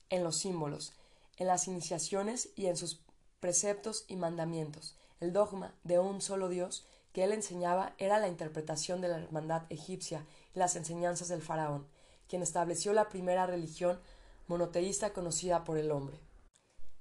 en 0.10 0.24
los 0.24 0.40
símbolos, 0.40 0.94
en 1.38 1.48
las 1.48 1.68
iniciaciones 1.68 2.50
y 2.56 2.66
en 2.66 2.76
sus 2.76 3.00
preceptos 3.40 4.06
y 4.08 4.16
mandamientos. 4.16 4.98
El 5.20 5.32
dogma 5.32 5.74
de 5.84 6.00
un 6.00 6.22
solo 6.22 6.50
Dios 6.50 6.86
que 7.14 7.24
él 7.24 7.32
enseñaba 7.32 7.94
era 7.98 8.20
la 8.20 8.28
interpretación 8.28 9.00
de 9.00 9.08
la 9.08 9.20
hermandad 9.20 9.64
egipcia 9.70 10.26
y 10.54 10.60
las 10.60 10.76
enseñanzas 10.76 11.28
del 11.28 11.42
faraón, 11.42 11.88
quien 12.28 12.42
estableció 12.42 12.94
la 12.94 13.10
primera 13.10 13.46
religión 13.46 14.00
monoteísta 14.48 15.14
conocida 15.14 15.64
por 15.64 15.78
el 15.78 15.92
hombre. 15.92 16.20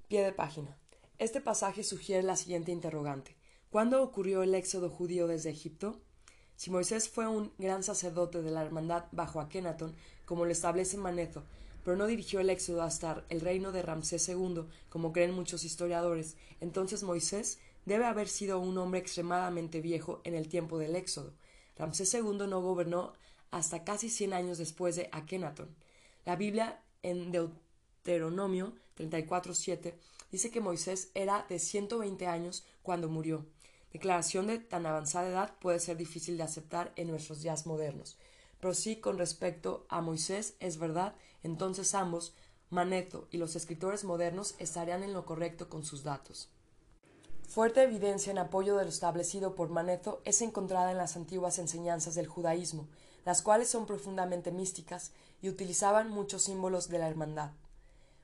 Pie 0.07 0.23
de 0.23 0.31
página. 0.31 0.77
Este 1.17 1.41
pasaje 1.41 1.83
sugiere 1.83 2.23
la 2.23 2.35
siguiente 2.35 2.71
interrogante. 2.71 3.35
¿Cuándo 3.75 4.01
ocurrió 4.01 4.41
el 4.41 4.55
éxodo 4.55 4.89
judío 4.89 5.27
desde 5.27 5.49
Egipto? 5.49 5.99
Si 6.55 6.71
Moisés 6.71 7.09
fue 7.09 7.27
un 7.27 7.51
gran 7.57 7.83
sacerdote 7.83 8.41
de 8.41 8.49
la 8.49 8.61
hermandad 8.61 9.07
bajo 9.11 9.41
Akenatón, 9.41 9.97
como 10.23 10.45
lo 10.45 10.51
establece 10.53 10.95
Manezo, 10.95 11.43
pero 11.83 11.97
no 11.97 12.07
dirigió 12.07 12.39
el 12.39 12.49
éxodo 12.49 12.83
hasta 12.83 13.25
el 13.27 13.41
reino 13.41 13.73
de 13.73 13.81
Ramsés 13.81 14.29
II, 14.29 14.63
como 14.87 15.11
creen 15.11 15.33
muchos 15.33 15.65
historiadores, 15.65 16.37
entonces 16.61 17.03
Moisés 17.03 17.59
debe 17.83 18.05
haber 18.05 18.29
sido 18.29 18.61
un 18.61 18.77
hombre 18.77 19.01
extremadamente 19.01 19.81
viejo 19.81 20.21
en 20.23 20.35
el 20.35 20.47
tiempo 20.47 20.77
del 20.77 20.95
éxodo. 20.95 21.33
Ramsés 21.75 22.13
II 22.13 22.47
no 22.47 22.61
gobernó 22.61 23.11
hasta 23.51 23.83
casi 23.83 24.07
cien 24.09 24.31
años 24.31 24.57
después 24.57 24.95
de 24.95 25.09
Akenatón. 25.11 25.75
La 26.23 26.37
Biblia 26.37 26.81
en 27.03 27.33
Deuteronomio 27.33 28.71
34.7 28.97 29.95
dice 30.31 30.49
que 30.49 30.61
Moisés 30.61 31.11
era 31.13 31.45
de 31.49 31.59
120 31.59 32.25
años 32.25 32.63
cuando 32.81 33.09
murió. 33.09 33.45
Declaración 33.95 34.47
de 34.47 34.59
tan 34.59 34.85
avanzada 34.85 35.29
edad 35.29 35.53
puede 35.61 35.79
ser 35.79 35.95
difícil 35.95 36.35
de 36.35 36.43
aceptar 36.43 36.91
en 36.97 37.07
nuestros 37.07 37.41
días 37.41 37.65
modernos. 37.65 38.17
Pero 38.59 38.73
sí 38.73 38.97
con 38.97 39.17
respecto 39.17 39.85
a 39.87 40.01
Moisés 40.01 40.55
es 40.59 40.77
verdad, 40.77 41.15
entonces 41.43 41.95
ambos, 41.95 42.35
Maneto 42.69 43.29
y 43.31 43.37
los 43.37 43.55
escritores 43.55 44.03
modernos 44.03 44.55
estarían 44.59 45.01
en 45.03 45.13
lo 45.13 45.23
correcto 45.23 45.69
con 45.69 45.85
sus 45.85 46.03
datos. 46.03 46.49
Fuerte 47.47 47.83
evidencia 47.83 48.31
en 48.31 48.37
apoyo 48.37 48.75
de 48.75 48.83
lo 48.83 48.89
establecido 48.89 49.55
por 49.55 49.69
Maneto 49.69 50.21
es 50.25 50.41
encontrada 50.41 50.91
en 50.91 50.97
las 50.97 51.15
antiguas 51.15 51.57
enseñanzas 51.57 52.15
del 52.15 52.27
judaísmo, 52.27 52.89
las 53.23 53.41
cuales 53.41 53.69
son 53.69 53.85
profundamente 53.85 54.51
místicas 54.51 55.13
y 55.41 55.47
utilizaban 55.47 56.09
muchos 56.09 56.43
símbolos 56.43 56.89
de 56.89 56.99
la 56.99 57.07
hermandad. 57.07 57.51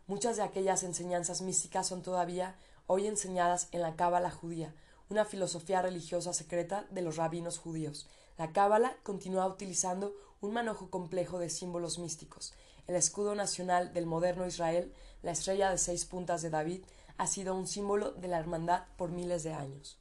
Muchas 0.06 0.36
de 0.36 0.44
aquellas 0.44 0.84
enseñanzas 0.84 1.42
místicas 1.42 1.88
son 1.88 2.02
todavía 2.02 2.58
hoy 2.88 3.08
enseñadas 3.08 3.70
en 3.72 3.82
la 3.82 3.96
Cábala 3.96 4.32
judía, 4.32 4.76
una 5.12 5.26
filosofía 5.26 5.82
religiosa 5.82 6.34
secreta 6.34 6.88
de 6.90 7.02
los 7.02 7.18
rabinos 7.18 7.60
judíos. 7.60 8.08
La 8.38 8.54
Cábala 8.54 8.96
continúa 9.04 9.46
utilizando 9.46 10.16
un 10.40 10.54
manojo 10.54 10.90
complejo 10.90 11.38
de 11.38 11.50
símbolos 11.50 12.00
místicos. 12.00 12.54
El 12.88 12.96
escudo 12.96 13.36
nacional 13.36 13.94
del 13.94 14.06
moderno 14.06 14.48
Israel, 14.48 14.94
la 15.22 15.32
estrella 15.32 15.70
de 15.70 15.78
seis 15.78 16.06
puntas 16.06 16.42
de 16.42 16.50
David, 16.50 16.86
ha 17.18 17.28
sido 17.28 17.54
un 17.56 17.68
símbolo 17.68 18.14
de 18.14 18.30
la 18.30 18.40
hermandad 18.40 18.86
por 18.96 19.12
miles 19.12 19.44
de 19.44 19.54
años. 19.54 20.00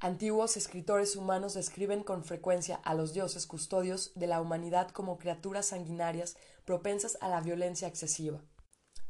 Antiguos 0.00 0.56
escritores 0.56 1.14
humanos 1.14 1.54
describen 1.54 2.02
con 2.02 2.24
frecuencia 2.24 2.76
a 2.82 2.94
los 2.94 3.14
dioses 3.14 3.46
custodios 3.46 4.10
de 4.16 4.26
la 4.26 4.40
humanidad 4.40 4.90
como 4.90 5.16
criaturas 5.16 5.66
sanguinarias 5.66 6.36
propensas 6.64 7.16
a 7.20 7.28
la 7.28 7.40
violencia 7.40 7.86
excesiva. 7.86 8.42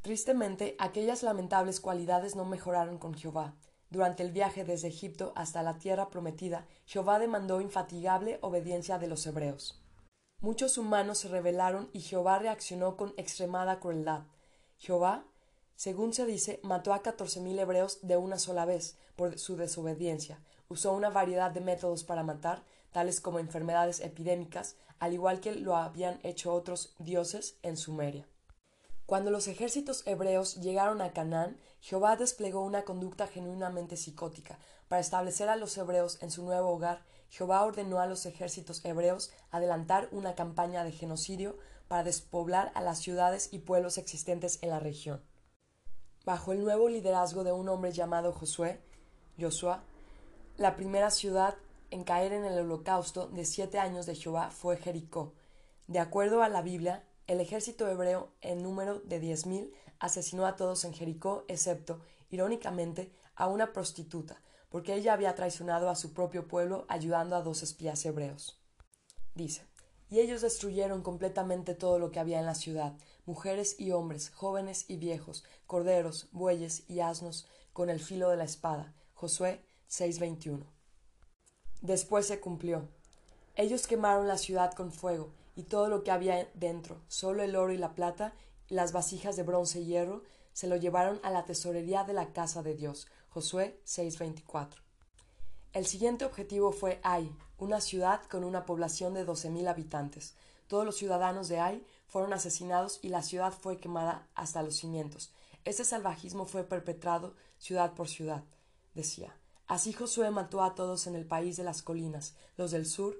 Tristemente, 0.03 0.77
aquellas 0.79 1.23
lamentables 1.23 1.81
cualidades 1.81 2.37
no 2.37 2.45
mejoraron 2.45 2.99
con 2.99 3.15
Jehová. 3.15 3.57
Durante 3.95 4.25
el 4.25 4.33
viaje 4.33 4.65
desde 4.65 4.89
Egipto 4.89 5.33
hasta 5.37 5.63
la 5.63 5.79
tierra 5.79 6.11
prometida, 6.11 6.67
Jehová 6.85 7.21
demandó 7.21 7.61
infatigable 7.61 8.41
obediencia 8.41 8.99
de 8.99 9.07
los 9.07 9.25
hebreos. 9.25 9.81
Muchos 10.41 10.79
humanos 10.79 11.19
se 11.19 11.29
rebelaron 11.29 11.91
y 11.93 12.01
Jehová 12.01 12.41
reaccionó 12.41 12.97
con 12.97 13.15
extremada 13.17 13.79
crueldad. 13.79 14.25
Jehová, 14.79 15.27
según 15.77 16.13
se 16.13 16.27
dice, 16.27 16.59
mató 16.65 16.93
a 16.93 17.03
catorce 17.03 17.41
mil 17.41 17.57
hebreos 17.57 18.01
de 18.03 18.17
una 18.17 18.41
sola 18.41 18.65
vez 18.65 18.99
por 19.15 19.39
su 19.39 19.55
desobediencia. 19.57 20.41
Usó 20.69 20.93
una 20.93 21.11
variedad 21.11 21.53
de 21.53 21.61
métodos 21.61 22.03
para 22.03 22.25
matar, 22.25 22.65
tales 22.91 23.21
como 23.21 23.39
enfermedades 23.39 24.01
epidémicas, 24.01 24.75
al 24.99 25.13
igual 25.13 25.39
que 25.39 25.55
lo 25.55 25.77
habían 25.77 26.19
hecho 26.25 26.53
otros 26.53 26.97
dioses 26.99 27.59
en 27.63 27.77
Sumeria. 27.77 28.27
Cuando 29.07 29.31
los 29.31 29.49
ejércitos 29.49 30.03
hebreos 30.07 30.57
llegaron 30.57 31.01
a 31.01 31.13
Canaán, 31.13 31.59
Jehová 31.85 32.17
desplegó 32.17 32.63
una 32.63 32.85
conducta 32.85 33.27
genuinamente 33.27 33.99
psicótica. 33.99 34.59
Para 34.89 35.03
establecer 35.03 35.51
a 35.51 35.57
los 35.57 35.77
hebreos 35.77 36.17
en 36.23 36.31
su 36.31 36.43
nuevo 36.43 36.71
hogar, 36.71 37.05
Jehová 37.29 37.63
ordenó 37.63 38.01
a 38.01 38.07
los 38.07 38.25
ejércitos 38.25 38.83
hebreos 38.87 39.35
adelantar 39.51 40.09
una 40.11 40.35
campaña 40.35 40.83
de 40.83 40.93
genocidio 40.93 41.59
para 41.87 42.03
despoblar 42.03 42.73
a 42.75 42.81
las 42.81 43.01
ciudades 43.01 43.51
y 43.53 43.59
pueblos 43.59 43.99
existentes 43.99 44.61
en 44.63 44.71
la 44.71 44.79
región. 44.81 45.23
Bajo 46.25 46.53
el 46.53 46.65
nuevo 46.65 46.89
liderazgo 46.89 47.45
de 47.45 47.53
un 47.53 47.69
hombre 47.69 47.93
llamado 47.93 48.33
Josué, 48.33 48.81
Joshua, 49.39 49.85
la 50.57 50.77
primera 50.77 51.11
ciudad 51.11 51.55
en 51.91 52.05
caer 52.05 52.33
en 52.33 52.47
el 52.47 52.61
holocausto 52.61 53.29
de 53.29 53.45
siete 53.45 53.79
años 53.79 54.07
de 54.07 54.15
Jehová 54.15 54.51
fue 54.51 54.79
Jericó. 54.79 55.35
De 55.87 55.99
acuerdo 55.99 56.43
a 56.43 56.49
la 56.49 56.63
Biblia, 56.63 57.05
el 57.27 57.43
ejército 57.43 57.87
hebreo, 57.89 58.31
en 58.41 58.63
número 58.63 59.01
de 59.01 59.21
diez 59.21 59.45
mil, 59.45 59.71
asesinó 59.99 60.47
a 60.47 60.57
todos 60.57 60.85
en 60.85 60.95
Jericó, 60.95 61.45
excepto, 61.49 62.01
irónicamente, 62.31 63.13
a 63.35 63.49
una 63.49 63.73
prostituta, 63.73 64.43
porque 64.69 64.95
ella 64.95 65.13
había 65.13 65.35
traicionado 65.35 65.89
a 65.89 65.97
su 65.97 66.13
propio 66.13 66.49
pueblo 66.49 66.85
ayudando 66.89 67.37
a 67.37 67.43
dos 67.43 67.63
espías 67.63 68.05
hebreos. 68.05 68.61
Dice, 69.35 69.67
y 70.09 70.21
ellos 70.21 70.43
destruyeron 70.43 71.03
completamente 71.03 71.75
todo 71.75 71.99
lo 71.99 72.11
que 72.11 72.21
había 72.21 72.39
en 72.39 72.47
la 72.47 72.55
ciudad, 72.55 72.95
mujeres 73.27 73.77
y 73.81 73.93
hombres, 73.93 74.31
jóvenes 74.31 74.85
y 74.89 74.97
viejos, 74.97 75.45
corderos, 75.67 76.29
bueyes 76.33 76.85
y 76.89 77.01
asnos, 77.01 77.47
con 77.73 77.91
el 77.91 78.01
filo 78.01 78.31
de 78.31 78.37
la 78.37 78.45
espada. 78.45 78.95
Josué 79.15 79.65
6:21. 79.89 80.67
Después 81.81 82.27
se 82.27 82.41
cumplió. 82.41 82.89
Ellos 83.57 83.87
quemaron 83.87 84.29
la 84.29 84.39
ciudad 84.39 84.73
con 84.73 84.93
fuego, 84.93 85.33
y 85.57 85.65
todo 85.65 85.89
lo 85.89 86.03
que 86.03 86.11
había 86.11 86.49
dentro, 86.55 87.01
solo 87.09 87.43
el 87.43 87.57
oro 87.57 87.73
y 87.73 87.79
la 87.79 87.95
plata, 87.95 88.35
las 88.69 88.93
vasijas 88.93 89.37
de 89.37 89.43
bronce 89.43 89.81
y 89.81 89.87
hierro, 89.87 90.23
se 90.53 90.67
lo 90.67 90.77
llevaron 90.77 91.21
a 91.23 91.31
la 91.31 91.45
tesorería 91.45 92.05
de 92.05 92.13
la 92.13 92.33
casa 92.33 92.63
de 92.63 92.75
Dios. 92.75 93.07
Josué 93.29 93.81
6:24. 93.85 94.83
El 95.73 95.87
siguiente 95.87 96.25
objetivo 96.25 96.71
fue 96.71 97.01
Ai, 97.03 97.35
una 97.59 97.81
ciudad 97.81 98.23
con 98.31 98.45
una 98.45 98.65
población 98.65 99.15
de 99.15 99.25
doce 99.25 99.51
mil 99.51 99.67
habitantes. 99.67 100.35
Todos 100.69 100.85
los 100.85 100.97
ciudadanos 100.97 101.49
de 101.49 101.59
Ai 101.59 101.87
fueron 102.07 102.33
asesinados 102.33 103.01
y 103.03 103.09
la 103.09 103.23
ciudad 103.23 103.53
fue 103.53 103.79
quemada 103.79 104.29
hasta 104.35 104.63
los 104.63 104.77
cimientos. 104.77 105.33
Este 105.65 105.85
salvajismo 105.85 106.47
fue 106.47 106.63
perpetrado 106.63 107.35
ciudad 107.59 107.95
por 107.95 108.09
ciudad, 108.09 108.45
decía. 108.95 109.37
Así 109.67 109.93
Josué 109.93 110.31
mató 110.31 110.63
a 110.63 110.75
todos 110.75 111.07
en 111.07 111.17
el 111.17 111.27
país 111.27 111.57
de 111.57 111.65
las 111.65 111.83
colinas, 111.83 112.35
los 112.57 112.71
del 112.71 112.87
sur 112.87 113.19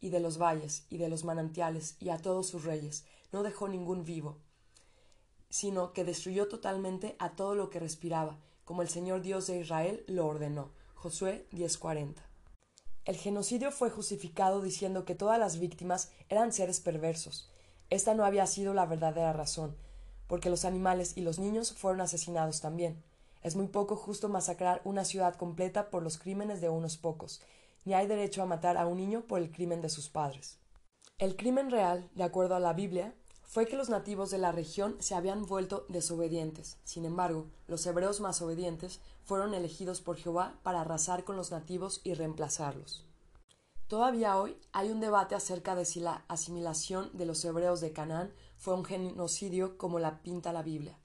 y 0.00 0.08
de 0.08 0.20
los 0.20 0.38
valles 0.38 0.86
y 0.90 0.96
de 0.96 1.08
los 1.08 1.24
manantiales, 1.24 1.96
y 2.00 2.08
a 2.08 2.18
todos 2.18 2.48
sus 2.48 2.64
reyes, 2.64 3.04
no 3.30 3.42
dejó 3.42 3.68
ningún 3.68 4.04
vivo, 4.04 4.38
sino 5.52 5.92
que 5.92 6.02
destruyó 6.02 6.48
totalmente 6.48 7.14
a 7.18 7.36
todo 7.36 7.54
lo 7.54 7.68
que 7.68 7.78
respiraba, 7.78 8.38
como 8.64 8.80
el 8.80 8.88
Señor 8.88 9.20
Dios 9.20 9.46
de 9.46 9.60
Israel 9.60 10.02
lo 10.06 10.26
ordenó. 10.26 10.70
Josué 10.94 11.46
10:40. 11.52 12.22
El 13.04 13.16
genocidio 13.16 13.70
fue 13.70 13.90
justificado 13.90 14.62
diciendo 14.62 15.04
que 15.04 15.14
todas 15.14 15.38
las 15.38 15.58
víctimas 15.58 16.10
eran 16.30 16.54
seres 16.54 16.80
perversos. 16.80 17.50
Esta 17.90 18.14
no 18.14 18.24
había 18.24 18.46
sido 18.46 18.72
la 18.72 18.86
verdadera 18.86 19.34
razón, 19.34 19.76
porque 20.26 20.48
los 20.48 20.64
animales 20.64 21.12
y 21.16 21.20
los 21.20 21.38
niños 21.38 21.74
fueron 21.74 22.00
asesinados 22.00 22.62
también. 22.62 23.04
Es 23.42 23.54
muy 23.54 23.66
poco 23.66 23.94
justo 23.94 24.30
masacrar 24.30 24.80
una 24.84 25.04
ciudad 25.04 25.34
completa 25.34 25.90
por 25.90 26.02
los 26.02 26.16
crímenes 26.16 26.62
de 26.62 26.70
unos 26.70 26.96
pocos, 26.96 27.42
ni 27.84 27.92
hay 27.92 28.06
derecho 28.06 28.42
a 28.42 28.46
matar 28.46 28.78
a 28.78 28.86
un 28.86 28.96
niño 28.96 29.26
por 29.26 29.38
el 29.38 29.50
crimen 29.50 29.82
de 29.82 29.90
sus 29.90 30.08
padres. 30.08 30.56
El 31.18 31.36
crimen 31.36 31.70
real, 31.70 32.08
de 32.14 32.24
acuerdo 32.24 32.54
a 32.54 32.60
la 32.60 32.72
Biblia, 32.72 33.14
fue 33.52 33.66
que 33.66 33.76
los 33.76 33.90
nativos 33.90 34.30
de 34.30 34.38
la 34.38 34.50
región 34.50 34.96
se 34.98 35.14
habían 35.14 35.44
vuelto 35.44 35.84
desobedientes. 35.90 36.78
Sin 36.84 37.04
embargo, 37.04 37.50
los 37.66 37.84
hebreos 37.84 38.18
más 38.22 38.40
obedientes 38.40 38.98
fueron 39.24 39.52
elegidos 39.52 40.00
por 40.00 40.16
Jehová 40.16 40.58
para 40.62 40.80
arrasar 40.80 41.24
con 41.24 41.36
los 41.36 41.50
nativos 41.50 42.00
y 42.02 42.14
reemplazarlos. 42.14 43.04
Todavía 43.88 44.38
hoy 44.38 44.56
hay 44.72 44.90
un 44.90 45.00
debate 45.00 45.34
acerca 45.34 45.74
de 45.74 45.84
si 45.84 46.00
la 46.00 46.24
asimilación 46.28 47.10
de 47.12 47.26
los 47.26 47.44
hebreos 47.44 47.82
de 47.82 47.92
Canaán 47.92 48.32
fue 48.56 48.72
un 48.72 48.86
genocidio 48.86 49.76
como 49.76 49.98
la 49.98 50.22
pinta 50.22 50.54
la 50.54 50.62
Biblia. 50.62 50.98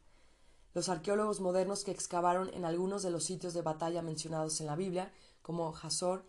Los 0.74 0.88
arqueólogos 0.88 1.42
modernos 1.42 1.84
que 1.84 1.92
excavaron 1.92 2.50
en 2.54 2.64
algunos 2.64 3.04
de 3.04 3.12
los 3.12 3.26
sitios 3.26 3.54
de 3.56 3.62
batalla 3.62 4.02
mencionados 4.02 4.62
en 4.62 4.68
la 4.68 4.78
Biblia, 4.78 5.12
como 5.42 5.76
Hazor, 5.76 6.24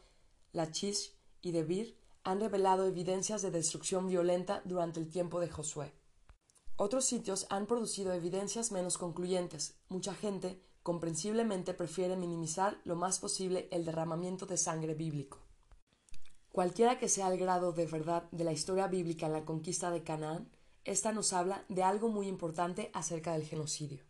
Lachish 0.53 1.15
y 1.43 1.53
Debir, 1.53 1.97
han 2.25 2.41
revelado 2.41 2.87
evidencias 2.87 3.41
de 3.43 3.53
destrucción 3.53 4.09
violenta 4.09 4.63
durante 4.65 4.99
el 4.99 5.09
tiempo 5.09 5.39
de 5.39 5.49
Josué. 5.49 5.93
Otros 6.81 7.07
sitios 7.07 7.49
han 7.51 7.67
producido 7.67 8.13
evidencias 8.13 8.71
menos 8.71 8.99
concluyentes. 8.99 9.75
Mucha 9.89 10.15
gente, 10.15 10.63
comprensiblemente, 10.85 11.75
prefiere 11.75 12.17
minimizar 12.17 12.81
lo 12.85 12.95
más 12.95 13.19
posible 13.19 13.69
el 13.73 13.85
derramamiento 13.85 14.47
de 14.47 14.57
sangre 14.57 14.95
bíblico. 14.95 15.39
Cualquiera 16.53 17.01
que 17.01 17.09
sea 17.09 17.33
el 17.33 17.39
grado 17.39 17.73
de 17.73 17.87
verdad 17.87 18.31
de 18.31 18.45
la 18.45 18.53
historia 18.53 18.87
bíblica 18.87 19.27
en 19.27 19.33
la 19.33 19.45
conquista 19.45 19.91
de 19.91 20.05
Canaán, 20.05 20.53
esta 20.85 21.11
nos 21.11 21.33
habla 21.33 21.65
de 21.69 21.83
algo 21.83 22.11
muy 22.11 22.29
importante 22.29 22.93
acerca 22.95 23.33
del 23.33 23.43
genocidio. 23.43 24.05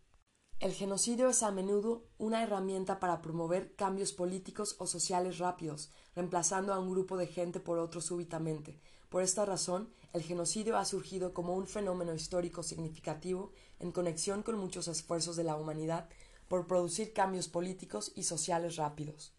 El 0.59 0.73
genocidio 0.73 1.27
es 1.29 1.41
a 1.41 1.49
menudo 1.49 2.03
una 2.19 2.43
herramienta 2.43 2.99
para 2.99 3.23
promover 3.23 3.75
cambios 3.75 4.13
políticos 4.13 4.75
o 4.77 4.85
sociales 4.85 5.39
rápidos, 5.39 5.89
reemplazando 6.13 6.71
a 6.71 6.79
un 6.79 6.91
grupo 6.91 7.17
de 7.17 7.25
gente 7.25 7.59
por 7.59 7.79
otro 7.79 7.99
súbitamente. 7.99 8.79
Por 9.09 9.23
esta 9.23 9.45
razón, 9.45 9.93
el 10.13 10.23
genocidio 10.23 10.77
ha 10.77 10.85
surgido 10.85 11.33
como 11.33 11.55
un 11.55 11.67
fenómeno 11.67 12.13
histórico 12.13 12.63
significativo 12.63 13.51
en 13.79 13.91
conexión 13.91 14.43
con 14.43 14.57
muchos 14.57 14.87
esfuerzos 14.87 15.35
de 15.35 15.43
la 15.43 15.55
humanidad 15.55 16.07
por 16.47 16.67
producir 16.67 17.13
cambios 17.13 17.47
políticos 17.47 18.11
y 18.15 18.23
sociales 18.23 18.75
rápidos. 18.75 19.33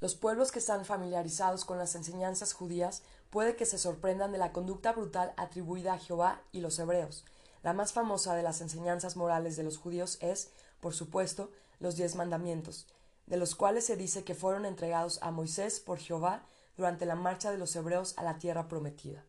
Los 0.00 0.14
pueblos 0.14 0.52
que 0.52 0.60
están 0.60 0.84
familiarizados 0.84 1.64
con 1.64 1.78
las 1.78 1.96
enseñanzas 1.96 2.52
judías 2.52 3.02
puede 3.30 3.56
que 3.56 3.66
se 3.66 3.78
sorprendan 3.78 4.30
de 4.30 4.38
la 4.38 4.52
conducta 4.52 4.92
brutal 4.92 5.34
atribuida 5.36 5.94
a 5.94 5.98
Jehová 5.98 6.42
y 6.52 6.60
los 6.60 6.78
hebreos, 6.78 7.24
la 7.62 7.72
más 7.72 7.92
famosa 7.92 8.34
de 8.34 8.42
las 8.42 8.60
enseñanzas 8.60 9.16
morales 9.16 9.56
de 9.56 9.64
los 9.64 9.76
judíos 9.78 10.18
es, 10.20 10.50
por 10.80 10.94
supuesto, 10.94 11.50
los 11.80 11.96
diez 11.96 12.14
mandamientos, 12.14 12.86
de 13.26 13.36
los 13.36 13.54
cuales 13.54 13.84
se 13.84 13.96
dice 13.96 14.24
que 14.24 14.34
fueron 14.34 14.64
entregados 14.64 15.18
a 15.22 15.30
Moisés 15.30 15.80
por 15.80 15.98
Jehová 15.98 16.46
durante 16.78 17.04
la 17.04 17.14
marcha 17.14 17.50
de 17.50 17.58
los 17.58 17.76
hebreos 17.76 18.14
a 18.16 18.22
la 18.22 18.38
tierra 18.38 18.68
prometida. 18.68 19.26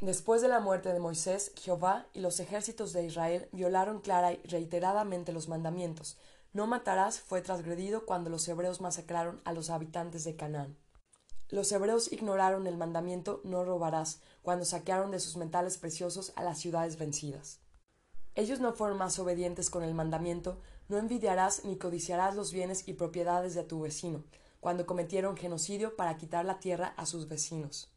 Después 0.00 0.40
de 0.40 0.48
la 0.48 0.60
muerte 0.60 0.90
de 0.90 1.00
Moisés, 1.00 1.52
Jehová 1.56 2.06
y 2.14 2.20
los 2.20 2.40
ejércitos 2.40 2.94
de 2.94 3.04
Israel 3.04 3.50
violaron 3.52 4.00
clara 4.00 4.32
y 4.32 4.40
reiteradamente 4.44 5.34
los 5.34 5.48
mandamientos. 5.48 6.16
No 6.54 6.66
matarás 6.66 7.20
fue 7.20 7.42
transgredido 7.42 8.06
cuando 8.06 8.30
los 8.30 8.48
hebreos 8.48 8.80
masacraron 8.80 9.42
a 9.44 9.52
los 9.52 9.68
habitantes 9.68 10.24
de 10.24 10.36
Canaán. 10.36 10.78
Los 11.50 11.70
hebreos 11.72 12.10
ignoraron 12.10 12.66
el 12.66 12.78
mandamiento 12.78 13.42
no 13.44 13.64
robarás 13.64 14.20
cuando 14.40 14.64
saquearon 14.64 15.10
de 15.10 15.20
sus 15.20 15.36
metales 15.36 15.76
preciosos 15.76 16.32
a 16.36 16.42
las 16.42 16.58
ciudades 16.58 16.98
vencidas. 16.98 17.60
Ellos 18.34 18.60
no 18.60 18.72
fueron 18.72 18.98
más 18.98 19.18
obedientes 19.18 19.70
con 19.70 19.82
el 19.82 19.94
mandamiento 19.94 20.60
no 20.88 20.98
envidiarás 20.98 21.64
ni 21.64 21.76
codiciarás 21.78 22.36
los 22.36 22.52
bienes 22.52 22.86
y 22.86 22.92
propiedades 22.94 23.54
de 23.54 23.64
tu 23.64 23.80
vecino, 23.80 24.22
cuando 24.66 24.84
cometieron 24.84 25.36
genocidio 25.36 25.94
para 25.94 26.16
quitar 26.16 26.44
la 26.44 26.58
tierra 26.58 26.92
a 26.96 27.06
sus 27.06 27.28
vecinos. 27.28 27.88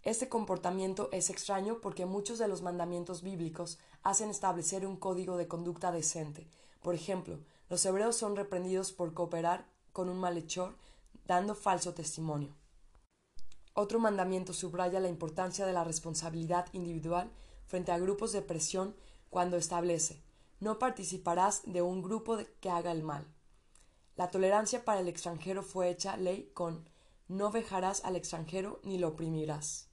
Este 0.00 0.30
comportamiento 0.30 1.10
es 1.12 1.28
extraño 1.28 1.82
porque 1.82 2.06
muchos 2.06 2.38
de 2.38 2.48
los 2.48 2.62
mandamientos 2.62 3.20
bíblicos 3.20 3.78
hacen 4.02 4.30
establecer 4.30 4.86
un 4.86 4.96
código 4.96 5.36
de 5.36 5.48
conducta 5.48 5.92
decente. 5.92 6.48
Por 6.80 6.94
ejemplo, 6.94 7.40
los 7.68 7.84
hebreos 7.84 8.16
son 8.16 8.36
reprendidos 8.36 8.90
por 8.90 9.12
cooperar 9.12 9.66
con 9.92 10.08
un 10.08 10.16
malhechor 10.16 10.78
dando 11.26 11.54
falso 11.54 11.92
testimonio. 11.92 12.56
Otro 13.74 14.00
mandamiento 14.00 14.54
subraya 14.54 14.98
la 14.98 15.10
importancia 15.10 15.66
de 15.66 15.74
la 15.74 15.84
responsabilidad 15.84 16.68
individual 16.72 17.30
frente 17.66 17.92
a 17.92 17.98
grupos 17.98 18.32
de 18.32 18.40
presión 18.40 18.96
cuando 19.28 19.58
establece 19.58 20.22
no 20.58 20.78
participarás 20.78 21.60
de 21.66 21.82
un 21.82 22.00
grupo 22.00 22.38
que 22.62 22.70
haga 22.70 22.92
el 22.92 23.02
mal. 23.02 23.26
La 24.16 24.30
tolerancia 24.30 24.84
para 24.84 25.00
el 25.00 25.08
extranjero 25.08 25.62
fue 25.62 25.90
hecha 25.90 26.16
ley 26.16 26.50
con 26.54 26.88
no 27.28 27.50
vejarás 27.50 28.04
al 28.04 28.16
extranjero 28.16 28.80
ni 28.84 28.98
lo 28.98 29.08
oprimirás. 29.08 29.88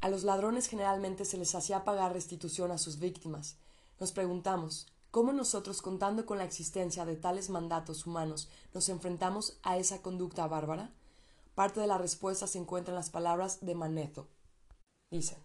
A 0.00 0.08
los 0.08 0.24
ladrones 0.24 0.68
generalmente 0.68 1.24
se 1.24 1.38
les 1.38 1.54
hacía 1.54 1.84
pagar 1.84 2.12
restitución 2.12 2.70
a 2.70 2.78
sus 2.78 2.98
víctimas. 2.98 3.58
Nos 3.98 4.12
preguntamos 4.12 4.86
¿Cómo 5.16 5.32
nosotros, 5.32 5.80
contando 5.80 6.26
con 6.26 6.36
la 6.36 6.44
existencia 6.44 7.06
de 7.06 7.16
tales 7.16 7.48
mandatos 7.48 8.04
humanos, 8.06 8.50
nos 8.74 8.90
enfrentamos 8.90 9.58
a 9.62 9.78
esa 9.78 10.02
conducta 10.02 10.46
bárbara? 10.46 10.92
Parte 11.54 11.80
de 11.80 11.86
la 11.86 11.96
respuesta 11.96 12.46
se 12.46 12.58
encuentra 12.58 12.92
en 12.92 12.96
las 12.96 13.08
palabras 13.08 13.64
de 13.64 13.74
Manezo. 13.74 14.28
Dicen, 15.10 15.38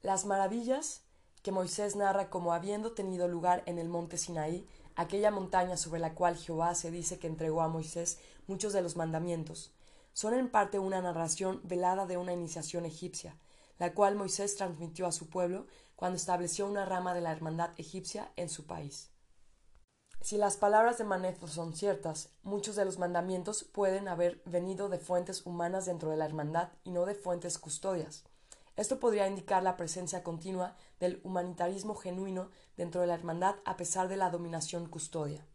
las 0.00 0.26
maravillas 0.26 1.02
que 1.42 1.50
Moisés 1.50 1.96
narra 1.96 2.30
como 2.30 2.52
habiendo 2.52 2.92
tenido 2.92 3.26
lugar 3.26 3.64
en 3.66 3.80
el 3.80 3.88
monte 3.88 4.16
Sinaí, 4.16 4.64
aquella 4.96 5.30
montaña 5.30 5.76
sobre 5.76 6.00
la 6.00 6.14
cual 6.14 6.36
Jehová 6.36 6.74
se 6.74 6.90
dice 6.90 7.18
que 7.18 7.26
entregó 7.26 7.62
a 7.62 7.68
Moisés 7.68 8.18
muchos 8.46 8.72
de 8.72 8.82
los 8.82 8.96
mandamientos, 8.96 9.72
son 10.12 10.34
en 10.34 10.50
parte 10.50 10.78
una 10.78 11.02
narración 11.02 11.60
velada 11.62 12.06
de 12.06 12.16
una 12.16 12.32
iniciación 12.32 12.86
egipcia, 12.86 13.36
la 13.78 13.92
cual 13.92 14.16
Moisés 14.16 14.56
transmitió 14.56 15.06
a 15.06 15.12
su 15.12 15.28
pueblo 15.28 15.66
cuando 15.94 16.16
estableció 16.16 16.66
una 16.66 16.86
rama 16.86 17.12
de 17.12 17.20
la 17.20 17.32
hermandad 17.32 17.70
egipcia 17.76 18.32
en 18.36 18.48
su 18.48 18.66
país. 18.66 19.10
Si 20.22 20.38
las 20.38 20.56
palabras 20.56 20.96
de 20.96 21.04
Manetho 21.04 21.46
son 21.46 21.74
ciertas, 21.74 22.30
muchos 22.42 22.76
de 22.76 22.84
los 22.84 22.98
mandamientos 22.98 23.64
pueden 23.64 24.08
haber 24.08 24.42
venido 24.46 24.88
de 24.88 24.98
fuentes 24.98 25.44
humanas 25.44 25.84
dentro 25.84 26.10
de 26.10 26.16
la 26.16 26.24
hermandad 26.24 26.70
y 26.82 26.90
no 26.90 27.04
de 27.04 27.14
fuentes 27.14 27.58
custodias. 27.58 28.24
Esto 28.76 29.00
podría 29.00 29.26
indicar 29.26 29.62
la 29.62 29.76
presencia 29.76 30.22
continua 30.22 30.76
del 31.00 31.20
humanitarismo 31.24 31.94
genuino 31.94 32.50
dentro 32.76 33.00
de 33.00 33.06
la 33.06 33.14
hermandad 33.14 33.56
a 33.64 33.76
pesar 33.76 34.08
de 34.08 34.16
la 34.16 34.30
dominación 34.30 34.86
custodia. 34.86 35.46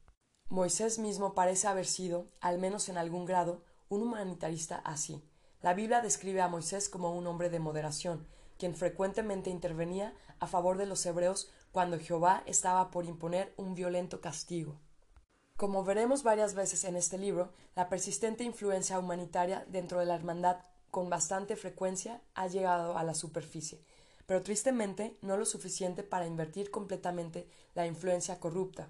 Moisés 0.49 0.99
mismo 0.99 1.34
parece 1.34 1.67
haber 1.67 1.86
sido, 1.86 2.27
al 2.41 2.57
menos 2.57 2.89
en 2.89 2.97
algún 2.97 3.25
grado, 3.25 3.63
un 3.89 4.01
humanitarista 4.01 4.77
así. 4.77 5.23
La 5.62 5.73
Biblia 5.73 6.01
describe 6.01 6.41
a 6.41 6.47
Moisés 6.47 6.89
como 6.89 7.15
un 7.15 7.27
hombre 7.27 7.49
de 7.49 7.60
moderación, 7.60 8.27
quien 8.57 8.75
frecuentemente 8.75 9.49
intervenía 9.49 10.13
a 10.39 10.47
favor 10.47 10.77
de 10.77 10.88
los 10.88 11.05
hebreos 11.05 11.51
cuando 11.71 11.99
Jehová 11.99 12.43
estaba 12.47 12.89
por 12.89 13.05
imponer 13.05 13.53
un 13.55 13.75
violento 13.75 14.19
castigo. 14.19 14.79
Como 15.57 15.84
veremos 15.84 16.23
varias 16.23 16.55
veces 16.55 16.84
en 16.86 16.95
este 16.95 17.19
libro, 17.19 17.53
la 17.75 17.88
persistente 17.88 18.43
influencia 18.43 18.97
humanitaria 18.97 19.63
dentro 19.67 19.99
de 19.99 20.07
la 20.07 20.15
hermandad 20.15 20.57
con 20.91 21.10
bastante 21.10 21.56
frecuencia 21.56 22.21
ha 22.36 22.47
llegado 22.47 22.97
a 22.97 23.04
la 23.04 23.13
superficie, 23.13 23.84
pero 24.25 24.43
tristemente 24.43 25.17
no 25.21 25.38
lo 25.38 25.45
suficiente 25.45 26.04
para 26.04 26.27
invertir 26.27 26.69
completamente 26.69 27.49
la 27.73 27.88
influencia 27.88 28.39
corrupta. 28.39 28.89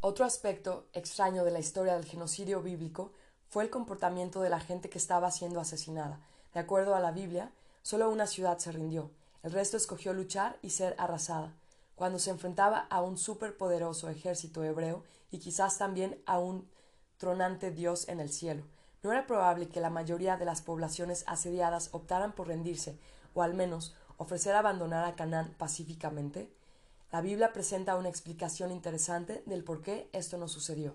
Otro 0.00 0.24
aspecto 0.24 0.88
extraño 0.94 1.44
de 1.44 1.52
la 1.52 1.60
historia 1.60 1.94
del 1.94 2.06
genocidio 2.06 2.60
bíblico 2.60 3.12
fue 3.48 3.62
el 3.62 3.70
comportamiento 3.70 4.40
de 4.40 4.50
la 4.50 4.58
gente 4.58 4.88
que 4.88 4.98
estaba 4.98 5.30
siendo 5.30 5.60
asesinada. 5.60 6.20
De 6.54 6.60
acuerdo 6.60 6.94
a 6.94 7.00
la 7.00 7.12
Biblia, 7.12 7.52
solo 7.82 8.10
una 8.10 8.26
ciudad 8.26 8.58
se 8.58 8.72
rindió, 8.72 9.10
el 9.42 9.52
resto 9.52 9.76
escogió 9.76 10.12
luchar 10.12 10.58
y 10.62 10.70
ser 10.70 10.94
arrasada, 10.98 11.54
cuando 11.94 12.18
se 12.18 12.30
enfrentaba 12.30 12.78
a 12.78 13.02
un 13.02 13.18
superpoderoso 13.18 14.08
ejército 14.08 14.64
hebreo 14.64 15.04
y 15.30 15.38
quizás 15.38 15.78
también 15.78 16.22
a 16.26 16.38
un 16.38 16.68
tronante 17.18 17.70
Dios 17.70 18.08
en 18.08 18.20
el 18.20 18.30
cielo. 18.30 18.64
¿No 19.02 19.10
era 19.10 19.26
probable 19.26 19.68
que 19.68 19.80
la 19.80 19.90
mayoría 19.90 20.36
de 20.36 20.44
las 20.44 20.62
poblaciones 20.62 21.24
asediadas 21.26 21.88
optaran 21.92 22.34
por 22.34 22.46
rendirse, 22.46 22.98
o 23.34 23.42
al 23.42 23.54
menos 23.54 23.96
ofrecer 24.16 24.54
abandonar 24.54 25.04
a 25.04 25.16
Canaán 25.16 25.54
pacíficamente? 25.58 26.54
La 27.10 27.20
Biblia 27.20 27.52
presenta 27.52 27.96
una 27.96 28.08
explicación 28.08 28.70
interesante 28.70 29.42
del 29.44 29.64
por 29.64 29.82
qué 29.82 30.08
esto 30.12 30.38
no 30.38 30.46
sucedió. 30.46 30.94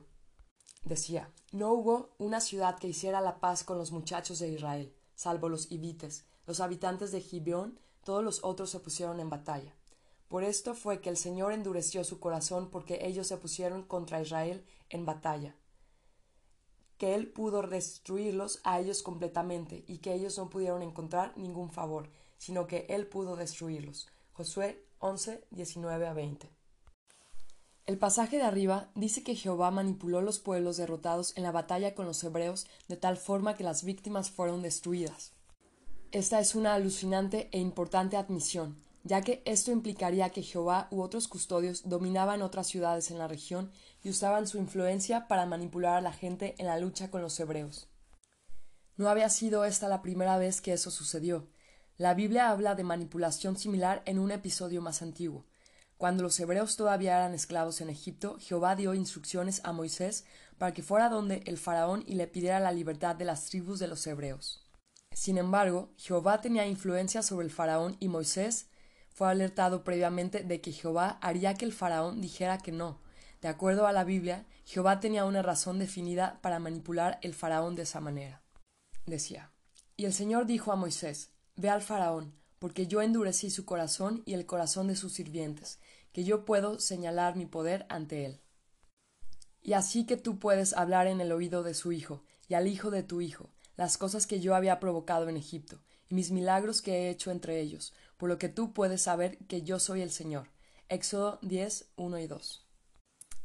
Decía, 0.85 1.29
no 1.51 1.73
hubo 1.73 2.15
una 2.17 2.39
ciudad 2.39 2.79
que 2.79 2.87
hiciera 2.87 3.19
la 3.19 3.39
paz 3.39 3.65
con 3.65 3.77
los 3.77 3.91
muchachos 3.91 4.39
de 4.39 4.47
Israel, 4.47 4.95
salvo 5.15 5.49
los 5.49 5.69
hivites, 5.69 6.25
los 6.45 6.61
habitantes 6.61 7.11
de 7.11 7.19
Gibeón 7.19 7.79
todos 8.05 8.23
los 8.23 8.41
otros 8.45 8.69
se 8.69 8.79
pusieron 8.79 9.19
en 9.19 9.29
batalla. 9.29 9.75
Por 10.29 10.45
esto 10.45 10.75
fue 10.75 11.01
que 11.01 11.09
el 11.09 11.17
Señor 11.17 11.51
endureció 11.51 12.05
su 12.05 12.21
corazón 12.21 12.69
porque 12.69 13.05
ellos 13.05 13.27
se 13.27 13.35
pusieron 13.35 13.83
contra 13.83 14.21
Israel 14.21 14.65
en 14.89 15.05
batalla. 15.05 15.57
Que 16.97 17.15
Él 17.15 17.27
pudo 17.27 17.61
destruirlos 17.61 18.59
a 18.63 18.79
ellos 18.79 19.03
completamente 19.03 19.83
y 19.87 19.99
que 19.99 20.13
ellos 20.13 20.37
no 20.37 20.49
pudieron 20.49 20.81
encontrar 20.81 21.37
ningún 21.37 21.71
favor, 21.71 22.09
sino 22.37 22.67
que 22.67 22.85
Él 22.89 23.07
pudo 23.07 23.35
destruirlos. 23.35 24.07
Josué 24.33 24.83
11, 24.99 25.45
19 25.51 26.07
a 26.07 26.13
20. 26.13 26.49
El 27.85 27.97
pasaje 27.97 28.37
de 28.37 28.43
arriba 28.43 28.91
dice 28.95 29.23
que 29.23 29.35
Jehová 29.35 29.71
manipuló 29.71 30.21
los 30.21 30.39
pueblos 30.39 30.75
derrotados 30.75 31.31
en 31.37 31.43
la 31.43 31.51
batalla 31.51 31.95
con 31.95 32.05
los 32.05 32.21
hebreos 32.23 32.67
de 32.89 32.97
tal 32.97 33.15
forma 33.15 33.55
que 33.55 33.63
las 33.63 33.83
víctimas 33.83 34.29
fueron 34.29 34.61
destruidas. 34.61 35.31
Esta 36.11 36.39
es 36.39 36.55
una 36.55 36.73
alucinante 36.73 37.49
e 37.51 37.59
importante 37.59 38.17
admisión, 38.17 38.75
ya 39.07 39.21
que 39.21 39.41
esto 39.45 39.71
implicaría 39.71 40.31
que 40.31 40.43
Jehová 40.43 40.89
u 40.91 41.01
otros 41.01 41.29
custodios 41.29 41.87
dominaban 41.87 42.41
otras 42.41 42.67
ciudades 42.67 43.09
en 43.09 43.17
la 43.17 43.29
región 43.29 43.71
y 44.03 44.09
usaban 44.09 44.47
su 44.47 44.57
influencia 44.57 45.29
para 45.29 45.45
manipular 45.45 45.95
a 45.95 46.01
la 46.01 46.11
gente 46.11 46.55
en 46.57 46.65
la 46.65 46.77
lucha 46.77 47.09
con 47.09 47.21
los 47.21 47.39
hebreos. 47.39 47.87
No 48.97 49.07
había 49.07 49.29
sido 49.29 49.63
esta 49.63 49.87
la 49.87 50.01
primera 50.01 50.37
vez 50.37 50.59
que 50.59 50.73
eso 50.73 50.91
sucedió. 50.91 51.47
La 51.95 52.15
Biblia 52.15 52.49
habla 52.49 52.75
de 52.75 52.83
manipulación 52.83 53.55
similar 53.57 54.03
en 54.05 54.19
un 54.19 54.31
episodio 54.31 54.81
más 54.81 55.01
antiguo. 55.01 55.45
Cuando 55.95 56.23
los 56.23 56.37
hebreos 56.41 56.75
todavía 56.75 57.15
eran 57.15 57.33
esclavos 57.33 57.79
en 57.79 57.89
Egipto, 57.89 58.37
Jehová 58.39 58.75
dio 58.75 58.93
instrucciones 58.93 59.61
a 59.63 59.71
Moisés 59.71 60.25
para 60.57 60.73
que 60.73 60.83
fuera 60.83 61.07
donde 61.07 61.43
el 61.45 61.57
faraón 61.57 62.03
y 62.05 62.15
le 62.15 62.27
pidiera 62.27 62.59
la 62.59 62.73
libertad 62.73 63.15
de 63.15 63.25
las 63.25 63.45
tribus 63.45 63.79
de 63.79 63.87
los 63.87 64.05
hebreos. 64.05 64.67
Sin 65.13 65.37
embargo, 65.37 65.93
Jehová 65.95 66.41
tenía 66.41 66.67
influencia 66.67 67.23
sobre 67.23 67.45
el 67.45 67.51
faraón 67.51 67.95
y 67.99 68.09
Moisés 68.09 68.67
fue 69.17 69.29
alertado 69.29 69.83
previamente 69.83 70.43
de 70.43 70.61
que 70.61 70.71
Jehová 70.71 71.17
haría 71.21 71.55
que 71.55 71.65
el 71.65 71.73
faraón 71.73 72.21
dijera 72.21 72.59
que 72.59 72.71
no. 72.71 72.99
De 73.41 73.47
acuerdo 73.47 73.87
a 73.87 73.91
la 73.91 74.03
Biblia, 74.03 74.45
Jehová 74.63 74.99
tenía 74.99 75.25
una 75.25 75.41
razón 75.41 75.79
definida 75.79 76.37
para 76.43 76.59
manipular 76.59 77.17
el 77.23 77.33
faraón 77.33 77.73
de 77.73 77.81
esa 77.81 77.99
manera. 77.99 78.43
Decía, 79.07 79.51
y 79.95 80.05
el 80.05 80.13
Señor 80.13 80.45
dijo 80.45 80.71
a 80.71 80.75
Moisés, 80.75 81.31
Ve 81.55 81.71
al 81.71 81.81
faraón, 81.81 82.35
porque 82.59 82.85
yo 82.85 83.01
endurecí 83.01 83.49
su 83.49 83.65
corazón 83.65 84.21
y 84.27 84.35
el 84.35 84.45
corazón 84.45 84.85
de 84.85 84.95
sus 84.95 85.13
sirvientes, 85.13 85.79
que 86.11 86.23
yo 86.23 86.45
puedo 86.45 86.79
señalar 86.79 87.35
mi 87.35 87.47
poder 87.47 87.87
ante 87.89 88.23
él. 88.23 88.39
Y 89.63 89.73
así 89.73 90.05
que 90.05 90.17
tú 90.17 90.37
puedes 90.37 90.73
hablar 90.73 91.07
en 91.07 91.21
el 91.21 91.31
oído 91.31 91.63
de 91.63 91.73
su 91.73 91.91
hijo, 91.91 92.23
y 92.47 92.53
al 92.53 92.67
hijo 92.67 92.91
de 92.91 93.01
tu 93.01 93.21
hijo, 93.21 93.49
las 93.77 93.97
cosas 93.97 94.27
que 94.27 94.39
yo 94.39 94.53
había 94.53 94.79
provocado 94.79 95.27
en 95.27 95.37
Egipto, 95.37 95.81
y 96.07 96.13
mis 96.13 96.29
milagros 96.29 96.83
que 96.83 96.91
he 96.93 97.09
hecho 97.09 97.31
entre 97.31 97.59
ellos, 97.59 97.93
por 98.17 98.29
lo 98.29 98.37
que 98.37 98.49
tú 98.49 98.73
puedes 98.73 99.03
saber 99.03 99.37
que 99.47 99.61
yo 99.61 99.79
soy 99.79 100.01
el 100.01 100.11
Señor. 100.11 100.49
Éxodo 100.89 101.39
10, 101.41 101.85
1 101.95 102.19
y 102.19 102.27
2. 102.27 102.67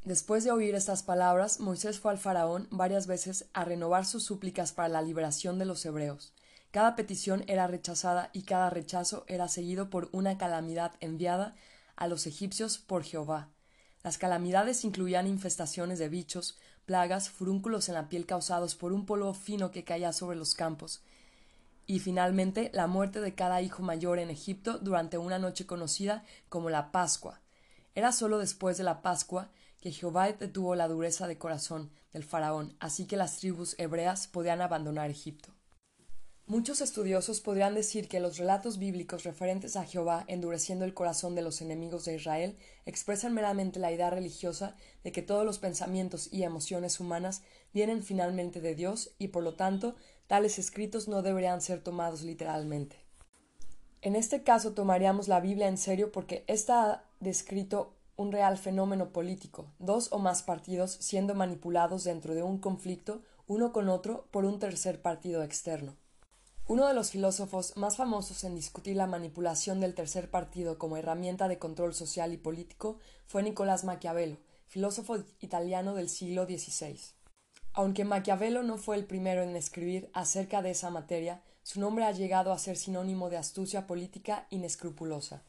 Después 0.05 0.43
de 0.43 0.51
oír 0.51 0.75
estas 0.75 1.03
palabras, 1.03 1.61
Moisés 1.61 2.01
fue 2.01 2.11
al 2.11 2.19
faraón 2.19 2.67
varias 2.71 3.07
veces 3.07 3.47
a 3.53 3.65
renovar 3.65 4.05
sus 4.05 4.25
súplicas 4.25 4.73
para 4.73 4.89
la 4.89 5.03
liberación 5.03 5.59
de 5.59 5.65
los 5.65 5.85
hebreos. 5.87 6.33
Cada 6.73 6.97
petición 6.97 7.45
era 7.47 7.67
rechazada 7.67 8.31
y 8.33 8.43
cada 8.43 8.71
rechazo 8.71 9.25
era 9.29 9.47
seguido 9.47 9.91
por 9.91 10.09
una 10.13 10.39
calamidad 10.39 10.93
enviada 11.01 11.55
a 11.97 12.09
los 12.09 12.27
egipcios 12.27 12.79
por 12.79 13.05
Jehová. 13.05 13.51
Las 14.03 14.19
calamidades 14.19 14.85
incluían 14.85 15.29
infestaciones 15.29 15.99
de 15.99 16.09
bichos, 16.09 16.59
plagas, 16.87 17.29
furúnculos 17.29 17.89
en 17.89 17.95
la 17.95 18.09
piel 18.09 18.27
causados 18.27 18.75
por 18.75 18.93
un 18.93 19.07
polvo 19.07 19.35
fino 19.35 19.71
que 19.71 19.85
caía 19.85 20.13
sobre 20.13 20.37
los 20.37 20.55
campos, 20.55 21.03
y 21.87 21.99
finalmente 21.99 22.71
la 22.73 22.87
muerte 22.87 23.21
de 23.21 23.35
cada 23.35 23.63
hijo 23.63 23.83
mayor 23.83 24.19
en 24.19 24.31
Egipto 24.31 24.79
durante 24.79 25.19
una 25.19 25.39
noche 25.39 25.67
conocida 25.67 26.25
como 26.49 26.71
la 26.71 26.93
Pascua. 26.93 27.41
Era 27.95 28.13
sólo 28.13 28.39
después 28.39 28.79
de 28.79 28.85
la 28.85 29.03
Pascua 29.03 29.51
que 29.81 29.91
Jehová 29.91 30.33
detuvo 30.33 30.75
la 30.75 30.89
dureza 30.89 31.27
de 31.27 31.39
corazón 31.39 31.91
del 32.13 32.25
faraón, 32.25 32.77
así 32.79 33.07
que 33.07 33.17
las 33.17 33.39
tribus 33.39 33.75
hebreas 33.79 34.29
podían 34.29 34.61
abandonar 34.61 35.11
Egipto. 35.11 35.53
Muchos 36.49 36.81
estudiosos 36.81 37.41
podrían 37.41 37.75
decir 37.77 38.09
que 38.09 38.19
los 38.19 38.37
relatos 38.37 38.79
bíblicos 38.79 39.23
referentes 39.23 39.77
a 39.77 39.85
Jehová 39.85 40.25
endureciendo 40.27 40.85
el 40.85 40.93
corazón 40.93 41.37
de 41.37 41.43
los 41.43 41.63
enemigos 41.63 42.05
de 42.05 42.17
Israel 42.17 42.59
expresan 42.85 43.33
meramente 43.33 43.79
la 43.79 43.93
idea 43.93 44.11
religiosa 44.11 44.77
de 45.05 45.13
que 45.13 45.23
todos 45.23 45.47
los 45.47 45.61
pensamientos 45.61 46.29
y 46.33 46.43
emociones 46.43 46.99
humanas 46.99 47.43
vienen 47.73 48.03
finalmente 48.03 48.61
de 48.61 48.75
Dios 48.75 49.15
y 49.19 49.29
por 49.29 49.45
lo 49.45 49.55
tanto 49.55 49.95
tales 50.27 50.59
escritos 50.59 51.07
no 51.07 51.23
deberían 51.23 51.61
ser 51.61 51.81
tomados 51.81 52.23
literalmente. 52.23 52.97
En 54.03 54.17
este 54.17 54.43
caso 54.43 54.73
tomaríamos 54.73 55.29
la 55.29 55.39
Biblia 55.39 55.69
en 55.69 55.79
serio 55.79 56.11
porque 56.11 56.43
ésta 56.49 56.91
ha 56.91 57.05
descrito 57.21 57.95
un 58.17 58.33
real 58.33 58.59
fenómeno 58.59 59.13
político, 59.13 59.67
dos 59.79 60.09
o 60.11 60.19
más 60.19 60.43
partidos 60.43 60.91
siendo 60.91 61.37
manipulados 61.37 62.03
dentro 62.03 62.35
de 62.35 62.43
un 62.43 62.59
conflicto 62.59 63.23
uno 63.47 63.73
con 63.73 63.89
otro 63.89 64.27
por 64.33 64.45
un 64.45 64.59
tercer 64.59 65.01
partido 65.01 65.45
externo. 65.45 66.02
Uno 66.69 66.87
de 66.87 66.95
los 66.95 67.11
filósofos 67.11 67.77
más 67.77 67.97
famosos 67.97 68.45
en 68.45 68.55
discutir 68.55 68.97
la 68.97 69.09
manipulación 69.09 69.81
del 69.81 69.95
tercer 69.95 70.31
partido 70.31 70.79
como 70.79 70.97
herramienta 70.97 71.49
de 71.49 71.59
control 71.59 71.93
social 71.93 72.33
y 72.33 72.37
político 72.37 72.99
fue 73.27 73.43
Nicolás 73.43 73.83
Maquiavelo, 73.83 74.39
filósofo 74.69 75.19
italiano 75.41 75.95
del 75.95 76.09
siglo 76.09 76.45
XVI. 76.45 76.99
Aunque 77.73 78.05
Maquiavelo 78.05 78.63
no 78.63 78.79
fue 78.79 78.97
el 78.97 79.07
primero 79.07 79.43
en 79.43 79.57
escribir 79.57 80.09
acerca 80.15 80.63
de 80.63 80.71
esa 80.71 80.91
materia, 80.91 81.43
su 81.65 81.81
nombre 81.81 82.05
ha 82.05 82.13
llegado 82.13 82.53
a 82.53 82.59
ser 82.59 82.77
sinónimo 82.77 83.29
de 83.29 83.39
astucia 83.39 83.87
política 83.89 84.47
inescrupulosa. 84.51 85.43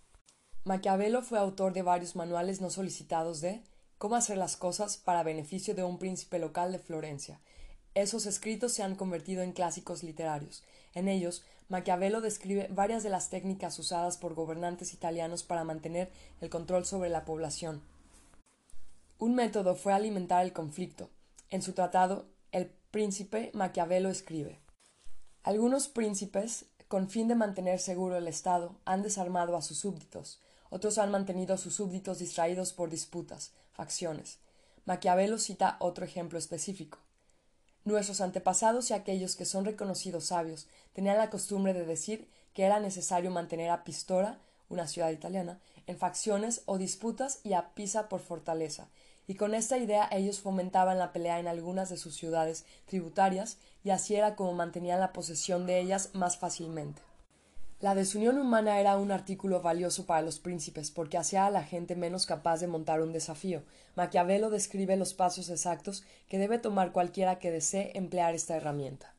Maquiavelo 0.64 1.22
fue 1.22 1.38
autor 1.38 1.74
de 1.74 1.84
varios 1.84 2.16
manuales 2.16 2.60
no 2.60 2.70
solicitados 2.70 3.40
de 3.40 3.62
Cómo 4.00 4.16
hacer 4.18 4.38
las 4.38 4.58
cosas 4.58 4.98
para 4.98 5.24
beneficio 5.24 5.76
de 5.76 5.84
un 5.84 5.98
príncipe 5.98 6.38
local 6.38 6.74
de 6.74 6.80
Florencia. 6.80 7.40
Esos 7.94 8.26
escritos 8.26 8.74
se 8.74 8.84
han 8.84 8.96
convertido 8.96 9.44
en 9.44 9.54
clásicos 9.54 10.04
literarios, 10.04 10.64
en 10.94 11.08
ellos, 11.08 11.44
Maquiavelo 11.70 12.22
describe 12.22 12.68
varias 12.70 13.04
de 13.04 13.10
las 13.10 13.30
técnicas 13.30 13.80
usadas 13.80 14.18
por 14.18 14.36
gobernantes 14.36 14.94
italianos 14.94 15.44
para 15.44 15.64
mantener 15.64 16.12
el 16.42 16.50
control 16.50 16.86
sobre 16.86 17.10
la 17.10 17.26
población. 17.26 17.82
Un 19.18 19.36
método 19.36 19.76
fue 19.76 19.94
alimentar 19.94 20.44
el 20.44 20.54
conflicto. 20.54 21.10
En 21.50 21.62
su 21.62 21.74
tratado 21.74 22.26
El 22.52 22.72
príncipe, 22.92 23.52
Maquiavelo 23.54 24.10
escribe 24.10 24.60
Algunos 25.44 25.88
príncipes, 25.88 26.66
con 26.88 27.10
fin 27.10 27.28
de 27.28 27.36
mantener 27.36 27.80
seguro 27.80 28.18
el 28.18 28.28
Estado, 28.28 28.76
han 28.86 29.02
desarmado 29.02 29.56
a 29.56 29.62
sus 29.62 29.80
súbditos, 29.80 30.42
otros 30.70 30.98
han 30.98 31.10
mantenido 31.10 31.56
a 31.56 31.58
sus 31.58 31.76
súbditos 31.76 32.20
distraídos 32.20 32.74
por 32.74 32.90
disputas, 32.90 33.54
facciones. 33.72 34.40
Maquiavelo 34.86 35.38
cita 35.38 35.78
otro 35.80 36.06
ejemplo 36.06 36.38
específico. 36.38 37.00
Nuestros 37.86 38.22
antepasados 38.22 38.90
y 38.90 38.94
aquellos 38.94 39.36
que 39.36 39.46
son 39.46 39.66
reconocidos 39.66 40.26
sabios 40.26 40.68
tenían 40.94 41.18
la 41.18 41.30
costumbre 41.30 41.74
de 41.74 41.86
decir 41.86 42.30
que 42.54 42.64
era 42.64 42.80
necesario 42.80 43.30
mantener 43.30 43.70
a 43.72 43.84
Pistora, 43.84 44.40
una 44.70 44.88
ciudad 44.88 45.10
italiana, 45.10 45.60
en 45.86 45.98
facciones 45.98 46.62
o 46.66 46.78
disputas 46.78 47.40
y 47.44 47.54
a 47.54 47.74
Pisa 47.74 48.08
por 48.08 48.22
fortaleza, 48.22 48.88
y 49.28 49.36
con 49.36 49.54
esta 49.54 49.78
idea 49.78 50.08
ellos 50.12 50.40
fomentaban 50.40 50.98
la 50.98 51.12
pelea 51.12 51.40
en 51.40 51.48
algunas 51.48 51.90
de 51.90 51.98
sus 51.98 52.16
ciudades 52.16 52.66
tributarias 52.86 53.58
y 53.84 53.90
así 53.90 54.16
era 54.16 54.36
como 54.36 54.54
mantenían 54.54 55.00
la 55.00 55.14
posesión 55.14 55.66
de 55.66 55.80
ellas 55.80 56.10
más 56.14 56.38
fácilmente. 56.38 57.02
La 57.84 57.96
desunión 57.96 58.38
humana 58.38 58.80
era 58.80 58.96
un 58.96 59.12
artículo 59.12 59.62
valioso 59.62 60.06
para 60.06 60.22
los 60.22 60.40
príncipes 60.40 60.90
porque 60.90 61.18
hacía 61.18 61.46
a 61.46 61.52
la 61.52 61.64
gente 61.64 61.98
menos 61.98 62.26
capaz 62.26 62.62
de 62.62 62.68
montar 62.68 63.02
un 63.02 63.12
desafío. 63.12 63.62
Maquiavelo 63.98 64.50
describe 64.50 64.96
los 64.96 65.14
pasos 65.14 65.50
exactos 65.50 66.06
que 66.30 66.38
debe 66.38 66.60
tomar 66.60 66.94
cualquiera 66.94 67.40
que 67.40 67.52
desee 67.52 67.92
emplear 67.94 68.36
esta 68.36 68.56
herramienta. 68.56 69.14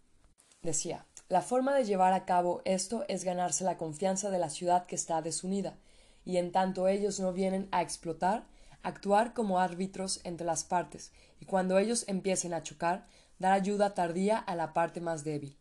Decía 0.62 1.04
la 1.28 1.42
forma 1.42 1.74
de 1.74 1.84
llevar 1.84 2.14
a 2.14 2.24
cabo 2.24 2.62
esto 2.64 3.04
es 3.06 3.22
ganarse 3.22 3.64
la 3.64 3.76
confianza 3.76 4.30
de 4.30 4.38
la 4.38 4.48
ciudad 4.48 4.86
que 4.86 4.94
está 4.94 5.20
desunida, 5.20 5.76
y 6.24 6.38
en 6.38 6.50
tanto 6.50 6.88
ellos 6.88 7.20
no 7.20 7.34
vienen 7.34 7.68
a 7.70 7.82
explotar, 7.82 8.44
actuar 8.82 9.34
como 9.34 9.60
árbitros 9.60 10.22
entre 10.24 10.46
las 10.46 10.64
partes, 10.64 11.12
y 11.38 11.44
cuando 11.44 11.78
ellos 11.78 12.04
empiecen 12.08 12.54
a 12.54 12.62
chocar, 12.62 13.04
dar 13.38 13.52
ayuda 13.52 13.92
tardía 13.92 14.38
a 14.38 14.56
la 14.56 14.72
parte 14.72 15.02
más 15.02 15.22
débil 15.22 15.58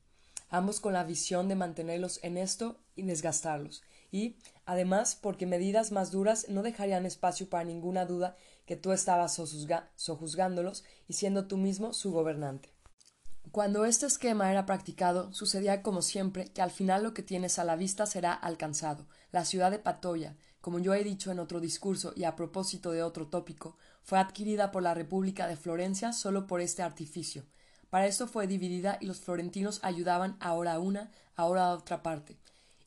ambos 0.54 0.80
con 0.80 0.94
la 0.94 1.04
visión 1.04 1.48
de 1.48 1.56
mantenerlos 1.56 2.20
en 2.22 2.38
esto 2.38 2.80
y 2.96 3.02
desgastarlos, 3.02 3.82
y, 4.12 4.38
además, 4.66 5.18
porque 5.20 5.48
medidas 5.48 5.92
más 5.92 6.12
duras 6.12 6.46
no 6.48 6.62
dejarían 6.62 7.08
espacio 7.08 7.50
para 7.50 7.64
ninguna 7.64 8.06
duda 8.06 8.38
que 8.68 8.76
tú 8.76 8.92
estabas 8.92 9.34
sojuzgándolos 9.96 10.84
y 11.08 11.14
siendo 11.14 11.48
tú 11.48 11.58
mismo 11.58 11.92
su 11.92 12.12
gobernante. 12.12 12.70
Cuando 13.52 13.84
este 13.86 14.06
esquema 14.06 14.52
era 14.52 14.68
practicado, 14.68 15.34
sucedía 15.34 15.82
como 15.82 16.04
siempre 16.04 16.46
que 16.54 16.62
al 16.62 16.70
final 16.70 17.02
lo 17.02 17.16
que 17.16 17.24
tienes 17.24 17.58
a 17.58 17.64
la 17.64 17.76
vista 17.76 18.06
será 18.06 18.34
alcanzado. 18.34 19.08
La 19.32 19.46
ciudad 19.46 19.72
de 19.72 19.80
Patoya, 19.80 20.38
como 20.62 20.78
yo 20.78 20.94
he 20.94 21.04
dicho 21.04 21.32
en 21.32 21.40
otro 21.40 21.60
discurso 21.60 22.14
y 22.16 22.26
a 22.26 22.36
propósito 22.36 22.92
de 22.92 23.02
otro 23.02 23.28
tópico, 23.28 23.76
fue 24.04 24.20
adquirida 24.20 24.70
por 24.72 24.84
la 24.84 24.94
República 24.94 25.48
de 25.48 25.58
Florencia 25.58 26.14
solo 26.14 26.46
por 26.46 26.62
este 26.62 26.84
artificio, 26.84 27.44
para 27.94 28.08
esto 28.08 28.26
fue 28.26 28.48
dividida 28.48 28.98
y 29.02 29.06
los 29.06 29.20
florentinos 29.20 29.80
ayudaban 29.84 30.36
ahora 30.40 30.74
a 30.74 30.80
una, 30.80 31.12
ahora 31.36 31.66
a 31.66 31.74
otra 31.76 32.02
parte, 32.02 32.40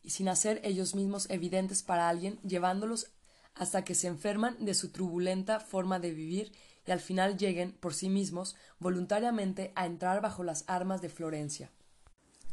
y 0.02 0.10
sin 0.10 0.28
hacer 0.28 0.60
ellos 0.64 0.96
mismos 0.96 1.30
evidentes 1.30 1.84
para 1.84 2.08
alguien, 2.08 2.40
llevándolos 2.42 3.12
hasta 3.54 3.84
que 3.84 3.94
se 3.94 4.08
enferman 4.08 4.56
de 4.64 4.74
su 4.74 4.90
turbulenta 4.90 5.60
forma 5.60 6.00
de 6.00 6.10
vivir 6.10 6.50
y 6.84 6.90
al 6.90 6.98
final 6.98 7.38
lleguen 7.38 7.70
por 7.70 7.94
sí 7.94 8.08
mismos 8.08 8.56
voluntariamente 8.80 9.70
a 9.76 9.86
entrar 9.86 10.20
bajo 10.20 10.42
las 10.42 10.64
armas 10.66 11.00
de 11.02 11.08
Florencia. 11.08 11.70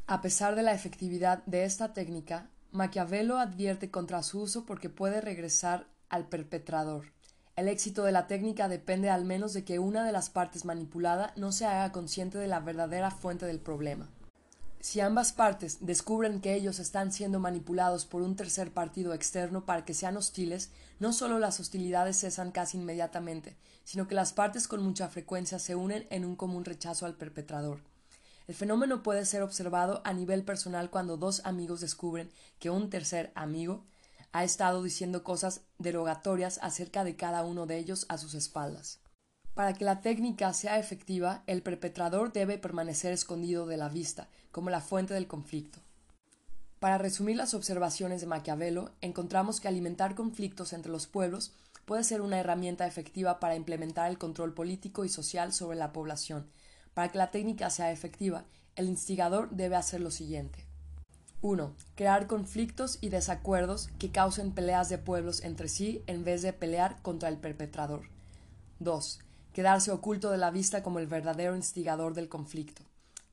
A 0.06 0.22
pesar 0.22 0.54
de 0.54 0.62
la 0.62 0.76
efectividad 0.76 1.44
de 1.48 1.64
esta 1.64 1.92
técnica, 1.96 2.52
Maquiavelo 2.72 3.40
advierte 3.40 3.90
contra 3.90 4.22
su 4.22 4.42
uso 4.42 4.64
porque 4.68 4.90
puede 4.90 5.22
regresar 5.22 5.88
al 6.08 6.30
perpetrador. 6.30 7.14
El 7.56 7.68
éxito 7.68 8.04
de 8.04 8.12
la 8.12 8.26
técnica 8.26 8.68
depende 8.68 9.12
al 9.12 9.26
menos 9.26 9.54
de 9.54 9.64
que 9.64 9.78
una 9.78 10.04
de 10.04 10.12
las 10.12 10.32
partes 10.32 10.66
manipulada 10.66 11.34
no 11.36 11.52
se 11.52 11.68
haga 11.68 11.92
consciente 11.92 12.40
de 12.40 12.48
la 12.48 12.60
verdadera 12.60 13.12
fuente 13.12 13.46
del 13.46 13.60
problema. 13.60 14.10
Si 14.80 15.00
ambas 15.02 15.34
partes 15.34 15.78
descubren 15.80 16.42
que 16.42 16.56
ellos 16.56 16.80
están 16.80 17.12
siendo 17.12 17.40
manipulados 17.40 18.06
por 18.06 18.24
un 18.24 18.36
tercer 18.36 18.72
partido 18.72 19.14
externo 19.14 19.66
para 19.68 19.86
que 19.86 19.94
sean 19.94 20.18
hostiles, 20.18 20.72
no 21.00 21.14
solo 21.14 21.38
las 21.38 21.60
hostilidades 21.60 22.20
cesan 22.20 22.52
casi 22.52 22.78
inmediatamente, 22.78 23.56
sino 23.84 24.08
que 24.08 24.16
las 24.16 24.34
partes 24.34 24.68
con 24.68 24.82
mucha 24.82 25.08
frecuencia 25.08 25.60
se 25.60 25.76
unen 25.76 26.08
en 26.10 26.26
un 26.26 26.36
común 26.36 26.66
rechazo 26.66 27.06
al 27.06 27.16
perpetrador. 27.16 27.82
El 28.48 28.56
fenómeno 28.56 29.04
puede 29.04 29.26
ser 29.26 29.44
observado 29.44 30.02
a 30.04 30.12
nivel 30.12 30.44
personal 30.44 30.90
cuando 30.90 31.18
dos 31.18 31.46
amigos 31.46 31.82
descubren 31.82 32.32
que 32.58 32.72
un 32.72 32.90
tercer 32.90 33.32
amigo 33.36 33.86
ha 34.34 34.44
estado 34.44 34.84
diciendo 34.84 35.24
cosas 35.24 35.62
derogatorias 35.78 36.60
acerca 36.62 37.04
de 37.04 37.16
cada 37.16 37.46
uno 37.46 37.68
de 37.68 37.78
ellos 37.78 38.06
a 38.10 38.18
sus 38.18 38.34
espaldas. 38.34 39.00
Para 39.54 39.74
que 39.74 39.86
la 39.86 40.02
técnica 40.02 40.52
sea 40.54 40.80
efectiva, 40.80 41.44
el 41.46 41.62
perpetrador 41.62 42.34
debe 42.34 42.58
permanecer 42.58 43.14
escondido 43.14 43.68
de 43.68 43.78
la 43.78 43.90
vista, 43.90 44.28
como 44.52 44.72
la 44.72 44.82
fuente 44.82 45.14
del 45.14 45.28
conflicto. 45.28 45.80
Para 46.80 46.98
resumir 46.98 47.38
las 47.38 47.54
observaciones 47.54 48.22
de 48.22 48.28
Maquiavelo, 48.28 48.92
encontramos 49.02 49.60
que 49.60 49.68
alimentar 49.68 50.16
conflictos 50.16 50.74
entre 50.74 50.92
los 50.92 51.06
pueblos 51.06 51.54
puede 51.86 52.04
ser 52.04 52.22
una 52.22 52.40
herramienta 52.40 52.88
efectiva 52.88 53.40
para 53.40 53.56
implementar 53.56 54.10
el 54.10 54.18
control 54.18 54.54
político 54.54 55.06
y 55.06 55.10
social 55.10 55.54
sobre 55.54 55.78
la 55.78 55.94
población. 55.94 56.48
Para 56.96 57.12
que 57.12 57.20
la 57.20 57.30
técnica 57.30 57.70
sea 57.70 57.92
efectiva, 57.92 58.46
el 58.76 58.88
instigador 58.90 59.52
debe 59.52 59.76
hacer 59.76 60.02
lo 60.02 60.10
siguiente. 60.10 60.66
1. 61.44 61.76
Crear 61.96 62.26
conflictos 62.26 62.98
y 63.02 63.10
desacuerdos 63.10 63.90
que 64.00 64.12
causen 64.12 64.54
peleas 64.54 64.90
de 64.90 64.98
pueblos 64.98 65.44
entre 65.44 65.68
sí 65.68 66.02
en 66.08 66.24
vez 66.24 66.42
de 66.42 66.54
pelear 66.54 67.00
contra 67.04 67.30
el 67.30 67.38
perpetrador. 67.38 68.08
2 68.80 69.20
quedarse 69.54 69.92
oculto 69.92 70.32
de 70.32 70.38
la 70.38 70.52
vista 70.52 70.84
como 70.84 71.00
el 71.00 71.08
verdadero 71.08 71.56
instigador 71.56 72.14
del 72.16 72.28
conflicto. 72.28 72.82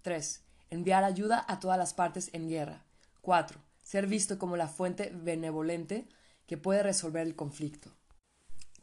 3. 0.02 0.42
Enviar 0.68 1.02
ayuda 1.02 1.44
a 1.48 1.58
todas 1.58 1.78
las 1.78 1.94
partes 1.94 2.30
en 2.32 2.48
guerra. 2.48 2.84
4. 3.22 3.58
Ser 3.82 4.06
visto 4.06 4.38
como 4.38 4.56
la 4.56 4.68
fuente 4.68 5.10
benevolente 5.14 6.06
que 6.46 6.58
puede 6.58 6.82
resolver 6.82 7.26
el 7.26 7.34
conflicto. 7.34 7.90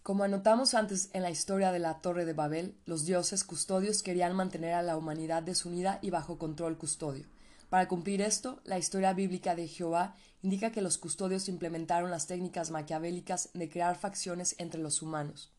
Como 0.04 0.24
anotamos 0.24 0.74
antes 0.74 1.10
en 1.14 1.22
la 1.22 1.30
historia 1.30 1.72
de 1.72 1.80
la 1.80 2.02
Torre 2.02 2.26
de 2.26 2.34
Babel, 2.34 2.78
los 2.86 3.06
dioses 3.06 3.44
custodios 3.44 4.04
querían 4.04 4.36
mantener 4.36 4.74
a 4.74 4.82
la 4.82 4.98
humanidad 4.98 5.44
desunida 5.44 6.00
y 6.02 6.10
bajo 6.10 6.38
control 6.38 6.78
custodio. 6.78 7.26
Para 7.70 7.88
cumplir 7.88 8.22
esto, 8.22 8.62
la 8.64 8.80
historia 8.80 9.14
bíblica 9.14 9.56
de 9.56 9.68
Jehová 9.68 10.16
indica 10.42 10.72
que 10.72 10.82
los 10.82 10.98
custodios 10.98 11.50
implementaron 11.50 12.10
las 12.10 12.28
técnicas 12.28 12.72
maquiavélicas 12.72 13.50
de 13.54 13.70
crear 13.70 13.98
facciones 13.98 14.56
entre 14.58 14.82
los 14.82 15.02
humanos. 15.02 15.52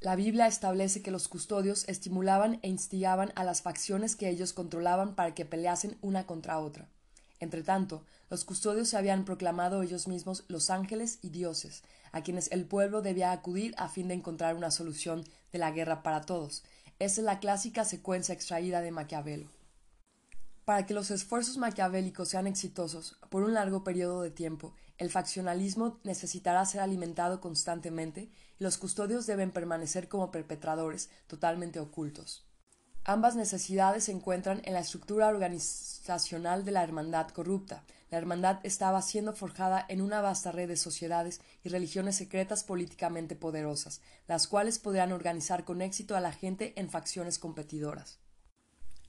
La 0.00 0.16
Biblia 0.16 0.46
establece 0.46 1.02
que 1.02 1.10
los 1.10 1.28
custodios 1.28 1.86
estimulaban 1.88 2.58
e 2.62 2.68
instigaban 2.68 3.32
a 3.34 3.44
las 3.44 3.62
facciones 3.62 4.16
que 4.16 4.28
ellos 4.28 4.52
controlaban 4.52 5.14
para 5.14 5.34
que 5.34 5.44
peleasen 5.44 5.98
una 6.00 6.24
contra 6.24 6.58
otra. 6.58 6.88
Entretanto, 7.40 8.04
los 8.30 8.44
custodios 8.44 8.88
se 8.88 8.96
habían 8.96 9.24
proclamado 9.24 9.82
ellos 9.82 10.06
mismos 10.06 10.44
los 10.48 10.70
ángeles 10.70 11.18
y 11.20 11.30
dioses, 11.30 11.82
a 12.12 12.22
quienes 12.22 12.50
el 12.52 12.64
pueblo 12.64 13.02
debía 13.02 13.32
acudir 13.32 13.74
a 13.76 13.88
fin 13.88 14.08
de 14.08 14.14
encontrar 14.14 14.54
una 14.54 14.70
solución 14.70 15.24
de 15.52 15.58
la 15.58 15.70
guerra 15.70 16.02
para 16.02 16.20
todos. 16.22 16.62
Esa 16.98 17.20
es 17.20 17.24
la 17.24 17.40
clásica 17.40 17.84
secuencia 17.84 18.34
extraída 18.34 18.80
de 18.82 18.92
Maquiavelo. 18.92 19.59
Para 20.64 20.86
que 20.86 20.94
los 20.94 21.10
esfuerzos 21.10 21.56
maquiavélicos 21.56 22.28
sean 22.28 22.46
exitosos 22.46 23.18
por 23.28 23.42
un 23.42 23.54
largo 23.54 23.82
periodo 23.82 24.22
de 24.22 24.30
tiempo, 24.30 24.74
el 24.98 25.10
faccionalismo 25.10 25.98
necesitará 26.04 26.64
ser 26.66 26.80
alimentado 26.82 27.40
constantemente 27.40 28.30
y 28.58 28.64
los 28.64 28.76
custodios 28.76 29.26
deben 29.26 29.50
permanecer 29.50 30.08
como 30.08 30.30
perpetradores 30.30 31.08
totalmente 31.26 31.80
ocultos. 31.80 32.46
Ambas 33.04 33.34
necesidades 33.34 34.04
se 34.04 34.12
encuentran 34.12 34.60
en 34.64 34.74
la 34.74 34.80
estructura 34.80 35.28
organizacional 35.28 36.66
de 36.66 36.72
la 36.72 36.84
hermandad 36.84 37.28
corrupta. 37.30 37.82
La 38.10 38.18
hermandad 38.18 38.60
estaba 38.62 39.00
siendo 39.00 39.32
forjada 39.32 39.86
en 39.88 40.02
una 40.02 40.20
vasta 40.20 40.52
red 40.52 40.68
de 40.68 40.76
sociedades 40.76 41.40
y 41.64 41.70
religiones 41.70 42.16
secretas 42.16 42.62
políticamente 42.62 43.36
poderosas, 43.36 44.02
las 44.28 44.46
cuales 44.46 44.78
podrían 44.78 45.12
organizar 45.12 45.64
con 45.64 45.80
éxito 45.80 46.14
a 46.14 46.20
la 46.20 46.32
gente 46.32 46.74
en 46.78 46.90
facciones 46.90 47.38
competidoras. 47.38 48.18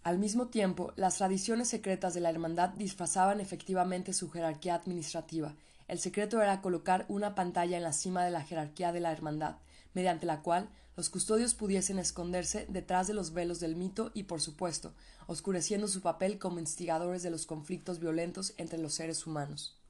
Al 0.03 0.17
mismo 0.17 0.47
tiempo, 0.47 0.93
las 0.95 1.17
tradiciones 1.17 1.67
secretas 1.67 2.15
de 2.15 2.21
la 2.21 2.31
hermandad 2.31 2.69
disfrazaban 2.69 3.39
efectivamente 3.39 4.13
su 4.13 4.31
jerarquía 4.31 4.73
administrativa. 4.73 5.53
El 5.87 5.99
secreto 5.99 6.41
era 6.41 6.59
colocar 6.61 7.05
una 7.07 7.35
pantalla 7.35 7.77
en 7.77 7.83
la 7.83 7.93
cima 7.93 8.25
de 8.25 8.31
la 8.31 8.41
jerarquía 8.41 8.91
de 8.91 8.99
la 8.99 9.11
hermandad, 9.11 9.57
mediante 9.93 10.25
la 10.25 10.41
cual 10.41 10.69
los 10.97 11.09
custodios 11.09 11.53
pudiesen 11.53 11.99
esconderse 11.99 12.65
detrás 12.67 13.05
de 13.05 13.13
los 13.13 13.33
velos 13.33 13.59
del 13.59 13.75
mito 13.75 14.09
y, 14.15 14.23
por 14.23 14.41
supuesto, 14.41 14.95
oscureciendo 15.27 15.87
su 15.87 16.01
papel 16.01 16.39
como 16.39 16.59
instigadores 16.59 17.21
de 17.21 17.29
los 17.29 17.45
conflictos 17.45 17.99
violentos 17.99 18.53
entre 18.57 18.79
los 18.79 18.95
seres 18.95 19.27
humanos. 19.27 19.80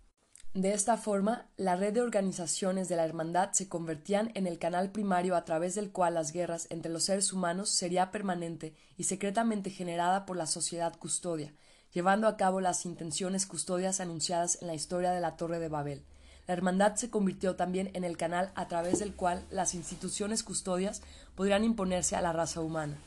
De 0.53 0.73
esta 0.73 0.97
forma, 0.97 1.47
la 1.55 1.77
red 1.77 1.93
de 1.93 2.01
organizaciones 2.01 2.89
de 2.89 2.97
la 2.97 3.05
hermandad 3.05 3.53
se 3.53 3.69
convertían 3.69 4.31
en 4.33 4.47
el 4.47 4.59
canal 4.59 4.91
primario 4.91 5.37
a 5.37 5.45
través 5.45 5.75
del 5.75 5.93
cual 5.93 6.15
las 6.15 6.33
guerras 6.33 6.67
entre 6.69 6.91
los 6.91 7.05
seres 7.05 7.31
humanos 7.31 7.69
sería 7.69 8.11
permanente 8.11 8.75
y 8.97 9.05
secretamente 9.05 9.69
generada 9.69 10.25
por 10.25 10.35
la 10.35 10.45
sociedad 10.45 10.93
custodia, 10.99 11.53
llevando 11.93 12.27
a 12.27 12.35
cabo 12.35 12.59
las 12.59 12.85
intenciones 12.85 13.45
custodias 13.45 14.01
anunciadas 14.01 14.61
en 14.61 14.67
la 14.67 14.75
historia 14.75 15.11
de 15.11 15.21
la 15.21 15.37
Torre 15.37 15.57
de 15.57 15.69
Babel. 15.69 16.03
La 16.47 16.53
hermandad 16.53 16.95
se 16.95 17.09
convirtió 17.09 17.55
también 17.55 17.89
en 17.93 18.03
el 18.03 18.17
canal 18.17 18.51
a 18.55 18.67
través 18.67 18.99
del 18.99 19.15
cual 19.15 19.45
las 19.51 19.73
instituciones 19.73 20.43
custodias 20.43 21.01
podrían 21.33 21.63
imponerse 21.63 22.17
a 22.17 22.21
la 22.21 22.33
raza 22.33 22.59
humana. 22.59 22.97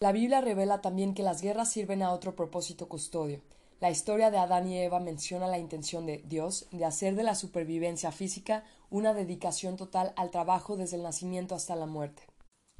La 0.00 0.12
Biblia 0.12 0.40
revela 0.40 0.80
también 0.80 1.12
que 1.12 1.22
las 1.22 1.42
guerras 1.42 1.70
sirven 1.70 2.02
a 2.02 2.12
otro 2.12 2.34
propósito 2.34 2.88
custodio. 2.88 3.42
La 3.78 3.90
historia 3.90 4.30
de 4.30 4.38
Adán 4.38 4.66
y 4.68 4.78
Eva 4.78 5.00
menciona 5.00 5.48
la 5.48 5.58
intención 5.58 6.06
de 6.06 6.22
Dios 6.26 6.66
de 6.70 6.86
hacer 6.86 7.14
de 7.14 7.22
la 7.22 7.34
supervivencia 7.34 8.10
física 8.10 8.64
una 8.88 9.12
dedicación 9.12 9.76
total 9.76 10.14
al 10.16 10.30
trabajo 10.30 10.78
desde 10.78 10.96
el 10.96 11.02
nacimiento 11.02 11.54
hasta 11.54 11.76
la 11.76 11.84
muerte. 11.84 12.22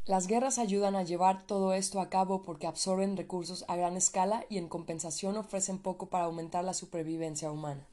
Las 0.07 0.27
guerras 0.27 0.59
ayudan 0.59 0.97
a 0.97 1.03
llevar 1.03 1.47
todo 1.47 1.75
esto 1.75 2.01
a 2.01 2.09
cabo 2.09 2.43
porque 2.43 2.67
absorben 2.67 3.17
recursos 3.17 3.67
a 3.69 3.77
gran 3.77 3.97
escala 3.97 4.47
y 4.49 4.57
en 4.57 4.69
compensación 4.69 5.37
ofrecen 5.37 5.79
poco 5.79 6.07
para 6.07 6.25
aumentar 6.25 6.65
la 6.65 6.73
supervivencia 6.73 7.51
humana. 7.51 7.87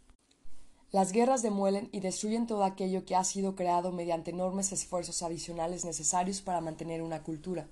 Las 0.92 1.12
guerras 1.12 1.42
demuelen 1.42 1.90
y 1.92 2.00
destruyen 2.00 2.48
todo 2.48 2.64
aquello 2.64 3.04
que 3.04 3.18
ha 3.18 3.24
sido 3.26 3.56
creado 3.56 3.92
mediante 3.92 4.32
enormes 4.32 4.72
esfuerzos 4.72 5.24
adicionales 5.24 5.84
necesarios 5.84 6.42
para 6.42 6.62
mantener 6.62 7.02
una 7.02 7.24
cultura. 7.24 7.68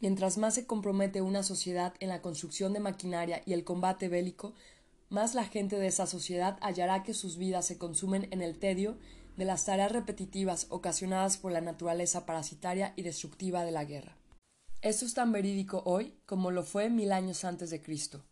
Mientras 0.00 0.38
más 0.38 0.54
se 0.54 0.66
compromete 0.66 1.20
una 1.20 1.42
sociedad 1.42 1.94
en 2.00 2.08
la 2.08 2.22
construcción 2.22 2.72
de 2.72 2.80
maquinaria 2.80 3.42
y 3.44 3.52
el 3.52 3.64
combate 3.64 4.08
bélico, 4.08 4.54
más 5.10 5.34
la 5.34 5.44
gente 5.44 5.76
de 5.76 5.88
esa 5.88 6.06
sociedad 6.06 6.56
hallará 6.62 7.02
que 7.02 7.12
sus 7.12 7.36
vidas 7.36 7.66
se 7.66 7.76
consumen 7.76 8.28
en 8.30 8.40
el 8.40 8.58
tedio 8.58 8.96
de 9.36 9.44
las 9.44 9.66
tareas 9.66 9.92
repetitivas 9.92 10.66
ocasionadas 10.70 11.36
por 11.36 11.52
la 11.52 11.60
naturaleza 11.60 12.24
parasitaria 12.24 12.94
y 12.96 13.02
destructiva 13.02 13.64
de 13.64 13.72
la 13.72 13.84
guerra. 13.84 14.16
Esto 14.80 15.04
es 15.04 15.12
tan 15.12 15.32
verídico 15.32 15.82
hoy 15.84 16.14
como 16.24 16.50
lo 16.50 16.62
fue 16.62 16.88
mil 16.88 17.12
años 17.12 17.44
antes 17.44 17.68
de 17.68 17.82
Cristo. 17.82 18.24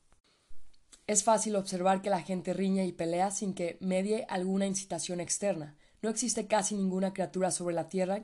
Es 1.06 1.22
fácil 1.22 1.56
observar 1.56 2.00
que 2.00 2.10
la 2.10 2.22
gente 2.22 2.54
riña 2.54 2.84
y 2.84 2.92
pelea 2.92 3.30
sin 3.30 3.52
que 3.52 3.76
medie 3.80 4.24
alguna 4.28 4.66
incitación 4.66 5.20
externa. 5.20 5.76
No 6.00 6.08
existe 6.08 6.46
casi 6.46 6.74
ninguna 6.74 7.12
criatura 7.12 7.50
sobre 7.50 7.74
la 7.74 7.88
tierra 7.88 8.22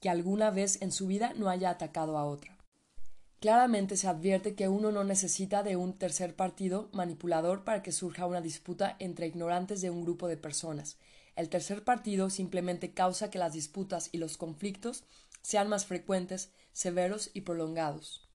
que 0.00 0.10
alguna 0.10 0.50
vez 0.50 0.80
en 0.82 0.92
su 0.92 1.06
vida 1.06 1.32
no 1.34 1.48
haya 1.48 1.70
atacado 1.70 2.18
a 2.18 2.24
otra. 2.24 2.55
Claramente 3.40 3.96
se 3.96 4.08
advierte 4.08 4.54
que 4.54 4.68
uno 4.68 4.92
no 4.92 5.04
necesita 5.04 5.62
de 5.62 5.76
un 5.76 5.92
tercer 5.92 6.34
partido 6.34 6.88
manipulador 6.92 7.64
para 7.64 7.82
que 7.82 7.92
surja 7.92 8.26
una 8.26 8.40
disputa 8.40 8.96
entre 8.98 9.26
ignorantes 9.26 9.82
de 9.82 9.90
un 9.90 10.02
grupo 10.02 10.26
de 10.26 10.38
personas. 10.38 10.96
El 11.36 11.50
tercer 11.50 11.84
partido 11.84 12.30
simplemente 12.30 12.92
causa 12.92 13.30
que 13.30 13.38
las 13.38 13.52
disputas 13.52 14.08
y 14.10 14.18
los 14.18 14.38
conflictos 14.38 15.04
sean 15.42 15.68
más 15.68 15.84
frecuentes, 15.84 16.50
severos 16.72 17.30
y 17.34 17.42
prolongados. 17.42 18.26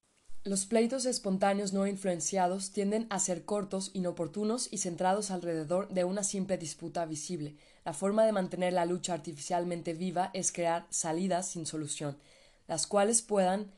Los 0.44 0.66
pleitos 0.66 1.06
espontáneos 1.06 1.74
no 1.74 1.86
influenciados 1.86 2.72
tienden 2.72 3.08
a 3.10 3.20
ser 3.20 3.44
cortos, 3.44 3.92
inoportunos 3.94 4.70
y 4.72 4.80
centrados 4.80 5.30
alrededor 5.30 5.90
de 5.90 6.04
una 6.04 6.24
simple 6.24 6.58
disputa 6.58 7.06
visible. 7.06 7.58
La 7.86 7.94
forma 7.94 8.26
de 8.26 8.32
mantener 8.32 8.74
la 8.74 8.86
lucha 8.86 9.14
artificialmente 9.14 9.94
viva 9.94 10.30
es 10.34 10.52
crear 10.52 10.88
salidas 10.90 11.48
sin 11.48 11.66
solución, 11.66 12.18
las 12.68 12.88
cuales 12.88 13.22
puedan 13.22 13.72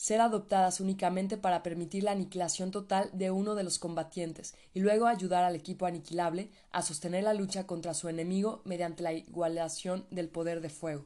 ser 0.00 0.22
adoptadas 0.22 0.80
únicamente 0.80 1.36
para 1.36 1.62
permitir 1.62 2.04
la 2.04 2.12
aniquilación 2.12 2.70
total 2.70 3.10
de 3.12 3.30
uno 3.30 3.54
de 3.54 3.64
los 3.64 3.78
combatientes 3.78 4.54
y 4.72 4.80
luego 4.80 5.06
ayudar 5.06 5.44
al 5.44 5.54
equipo 5.54 5.84
aniquilable 5.84 6.50
a 6.70 6.80
sostener 6.80 7.24
la 7.24 7.34
lucha 7.34 7.66
contra 7.66 7.92
su 7.92 8.08
enemigo 8.08 8.62
mediante 8.64 9.02
la 9.02 9.12
igualación 9.12 10.06
del 10.10 10.30
poder 10.30 10.62
de 10.62 10.70
fuego. 10.70 11.04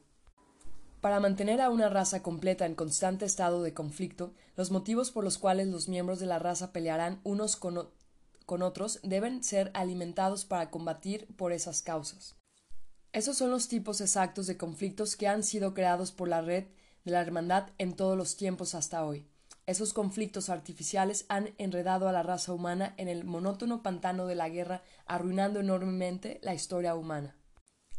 Para 1.00 1.18
mantener 1.18 1.60
a 1.60 1.70
una 1.70 1.88
raza 1.88 2.22
completa 2.22 2.66
en 2.66 2.76
constante 2.76 3.24
estado 3.24 3.64
de 3.64 3.74
conflicto, 3.74 4.32
los 4.54 4.70
motivos 4.70 5.10
por 5.10 5.24
los 5.24 5.38
cuales 5.38 5.66
los 5.66 5.88
miembros 5.88 6.20
de 6.20 6.26
la 6.26 6.38
raza 6.38 6.70
pelearán 6.70 7.20
unos 7.24 7.56
con, 7.56 7.90
con 8.46 8.62
otros 8.62 9.00
deben 9.02 9.42
ser 9.42 9.72
alimentados 9.74 10.44
para 10.44 10.70
combatir 10.70 11.26
por 11.34 11.50
esas 11.50 11.82
causas. 11.82 12.36
Esos 13.12 13.36
son 13.36 13.50
los 13.50 13.66
tipos 13.66 14.00
exactos 14.00 14.46
de 14.46 14.56
conflictos 14.56 15.16
que 15.16 15.26
han 15.26 15.42
sido 15.42 15.74
creados 15.74 16.12
por 16.12 16.28
la 16.28 16.42
red 16.42 16.66
de 17.04 17.12
la 17.12 17.20
hermandad 17.20 17.68
en 17.78 17.94
todos 17.94 18.16
los 18.16 18.36
tiempos 18.36 18.74
hasta 18.74 19.04
hoy. 19.04 19.26
Esos 19.66 19.92
conflictos 19.92 20.50
artificiales 20.50 21.24
han 21.28 21.54
enredado 21.58 22.08
a 22.08 22.12
la 22.12 22.22
raza 22.22 22.52
humana 22.52 22.94
en 22.98 23.08
el 23.08 23.24
monótono 23.24 23.82
pantano 23.82 24.26
de 24.26 24.34
la 24.34 24.48
guerra, 24.48 24.82
arruinando 25.06 25.60
enormemente 25.60 26.38
la 26.42 26.54
historia 26.54 26.94
humana. 26.94 27.34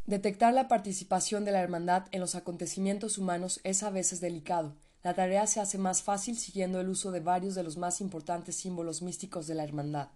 Detectar 0.06 0.54
la 0.54 0.68
participación 0.68 1.46
de 1.46 1.52
la 1.52 1.62
hermandad 1.62 2.06
en 2.12 2.20
los 2.20 2.36
acontecimientos 2.36 3.18
humanos 3.18 3.60
es 3.64 3.82
a 3.82 3.90
veces 3.90 4.22
delicado. 4.22 4.76
La 5.02 5.16
tarea 5.16 5.48
se 5.48 5.60
hace 5.60 5.80
más 5.80 6.04
fácil 6.04 6.38
siguiendo 6.38 6.80
el 6.80 6.90
uso 6.90 7.12
de 7.12 7.20
varios 7.20 7.56
de 7.56 7.64
los 7.64 7.78
más 7.78 8.02
importantes 8.02 8.56
símbolos 8.56 9.02
místicos 9.02 9.48
de 9.48 9.56
la 9.56 9.64
hermandad. 9.64 10.10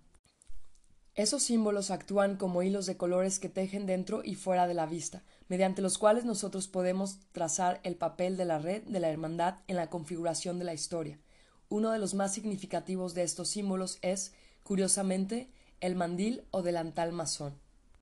Esos 1.16 1.44
símbolos 1.44 1.92
actúan 1.92 2.38
como 2.38 2.64
hilos 2.64 2.86
de 2.86 2.96
colores 2.96 3.40
que 3.40 3.50
tejen 3.50 3.86
dentro 3.86 4.22
y 4.24 4.36
fuera 4.36 4.68
de 4.68 4.74
la 4.74 4.86
vista, 4.86 5.24
mediante 5.48 5.82
los 5.82 5.98
cuales 5.98 6.24
nosotros 6.24 6.68
podemos 6.68 7.20
trazar 7.32 7.82
el 7.84 7.96
papel 7.96 8.38
de 8.38 8.46
la 8.46 8.60
red 8.60 8.84
de 8.84 9.00
la 9.00 9.10
hermandad 9.10 9.56
en 9.68 9.76
la 9.76 9.90
configuración 9.90 10.60
de 10.60 10.66
la 10.66 10.74
historia. 10.74 11.20
Uno 11.68 11.92
de 11.92 12.00
los 12.00 12.14
más 12.14 12.34
significativos 12.34 13.14
de 13.14 13.24
estos 13.24 13.50
símbolos 13.50 14.00
es, 14.02 14.34
curiosamente, 14.64 15.52
el 15.82 15.96
mandil 15.96 16.44
o 16.52 16.62
delantal 16.62 17.12
masón. 17.12 17.54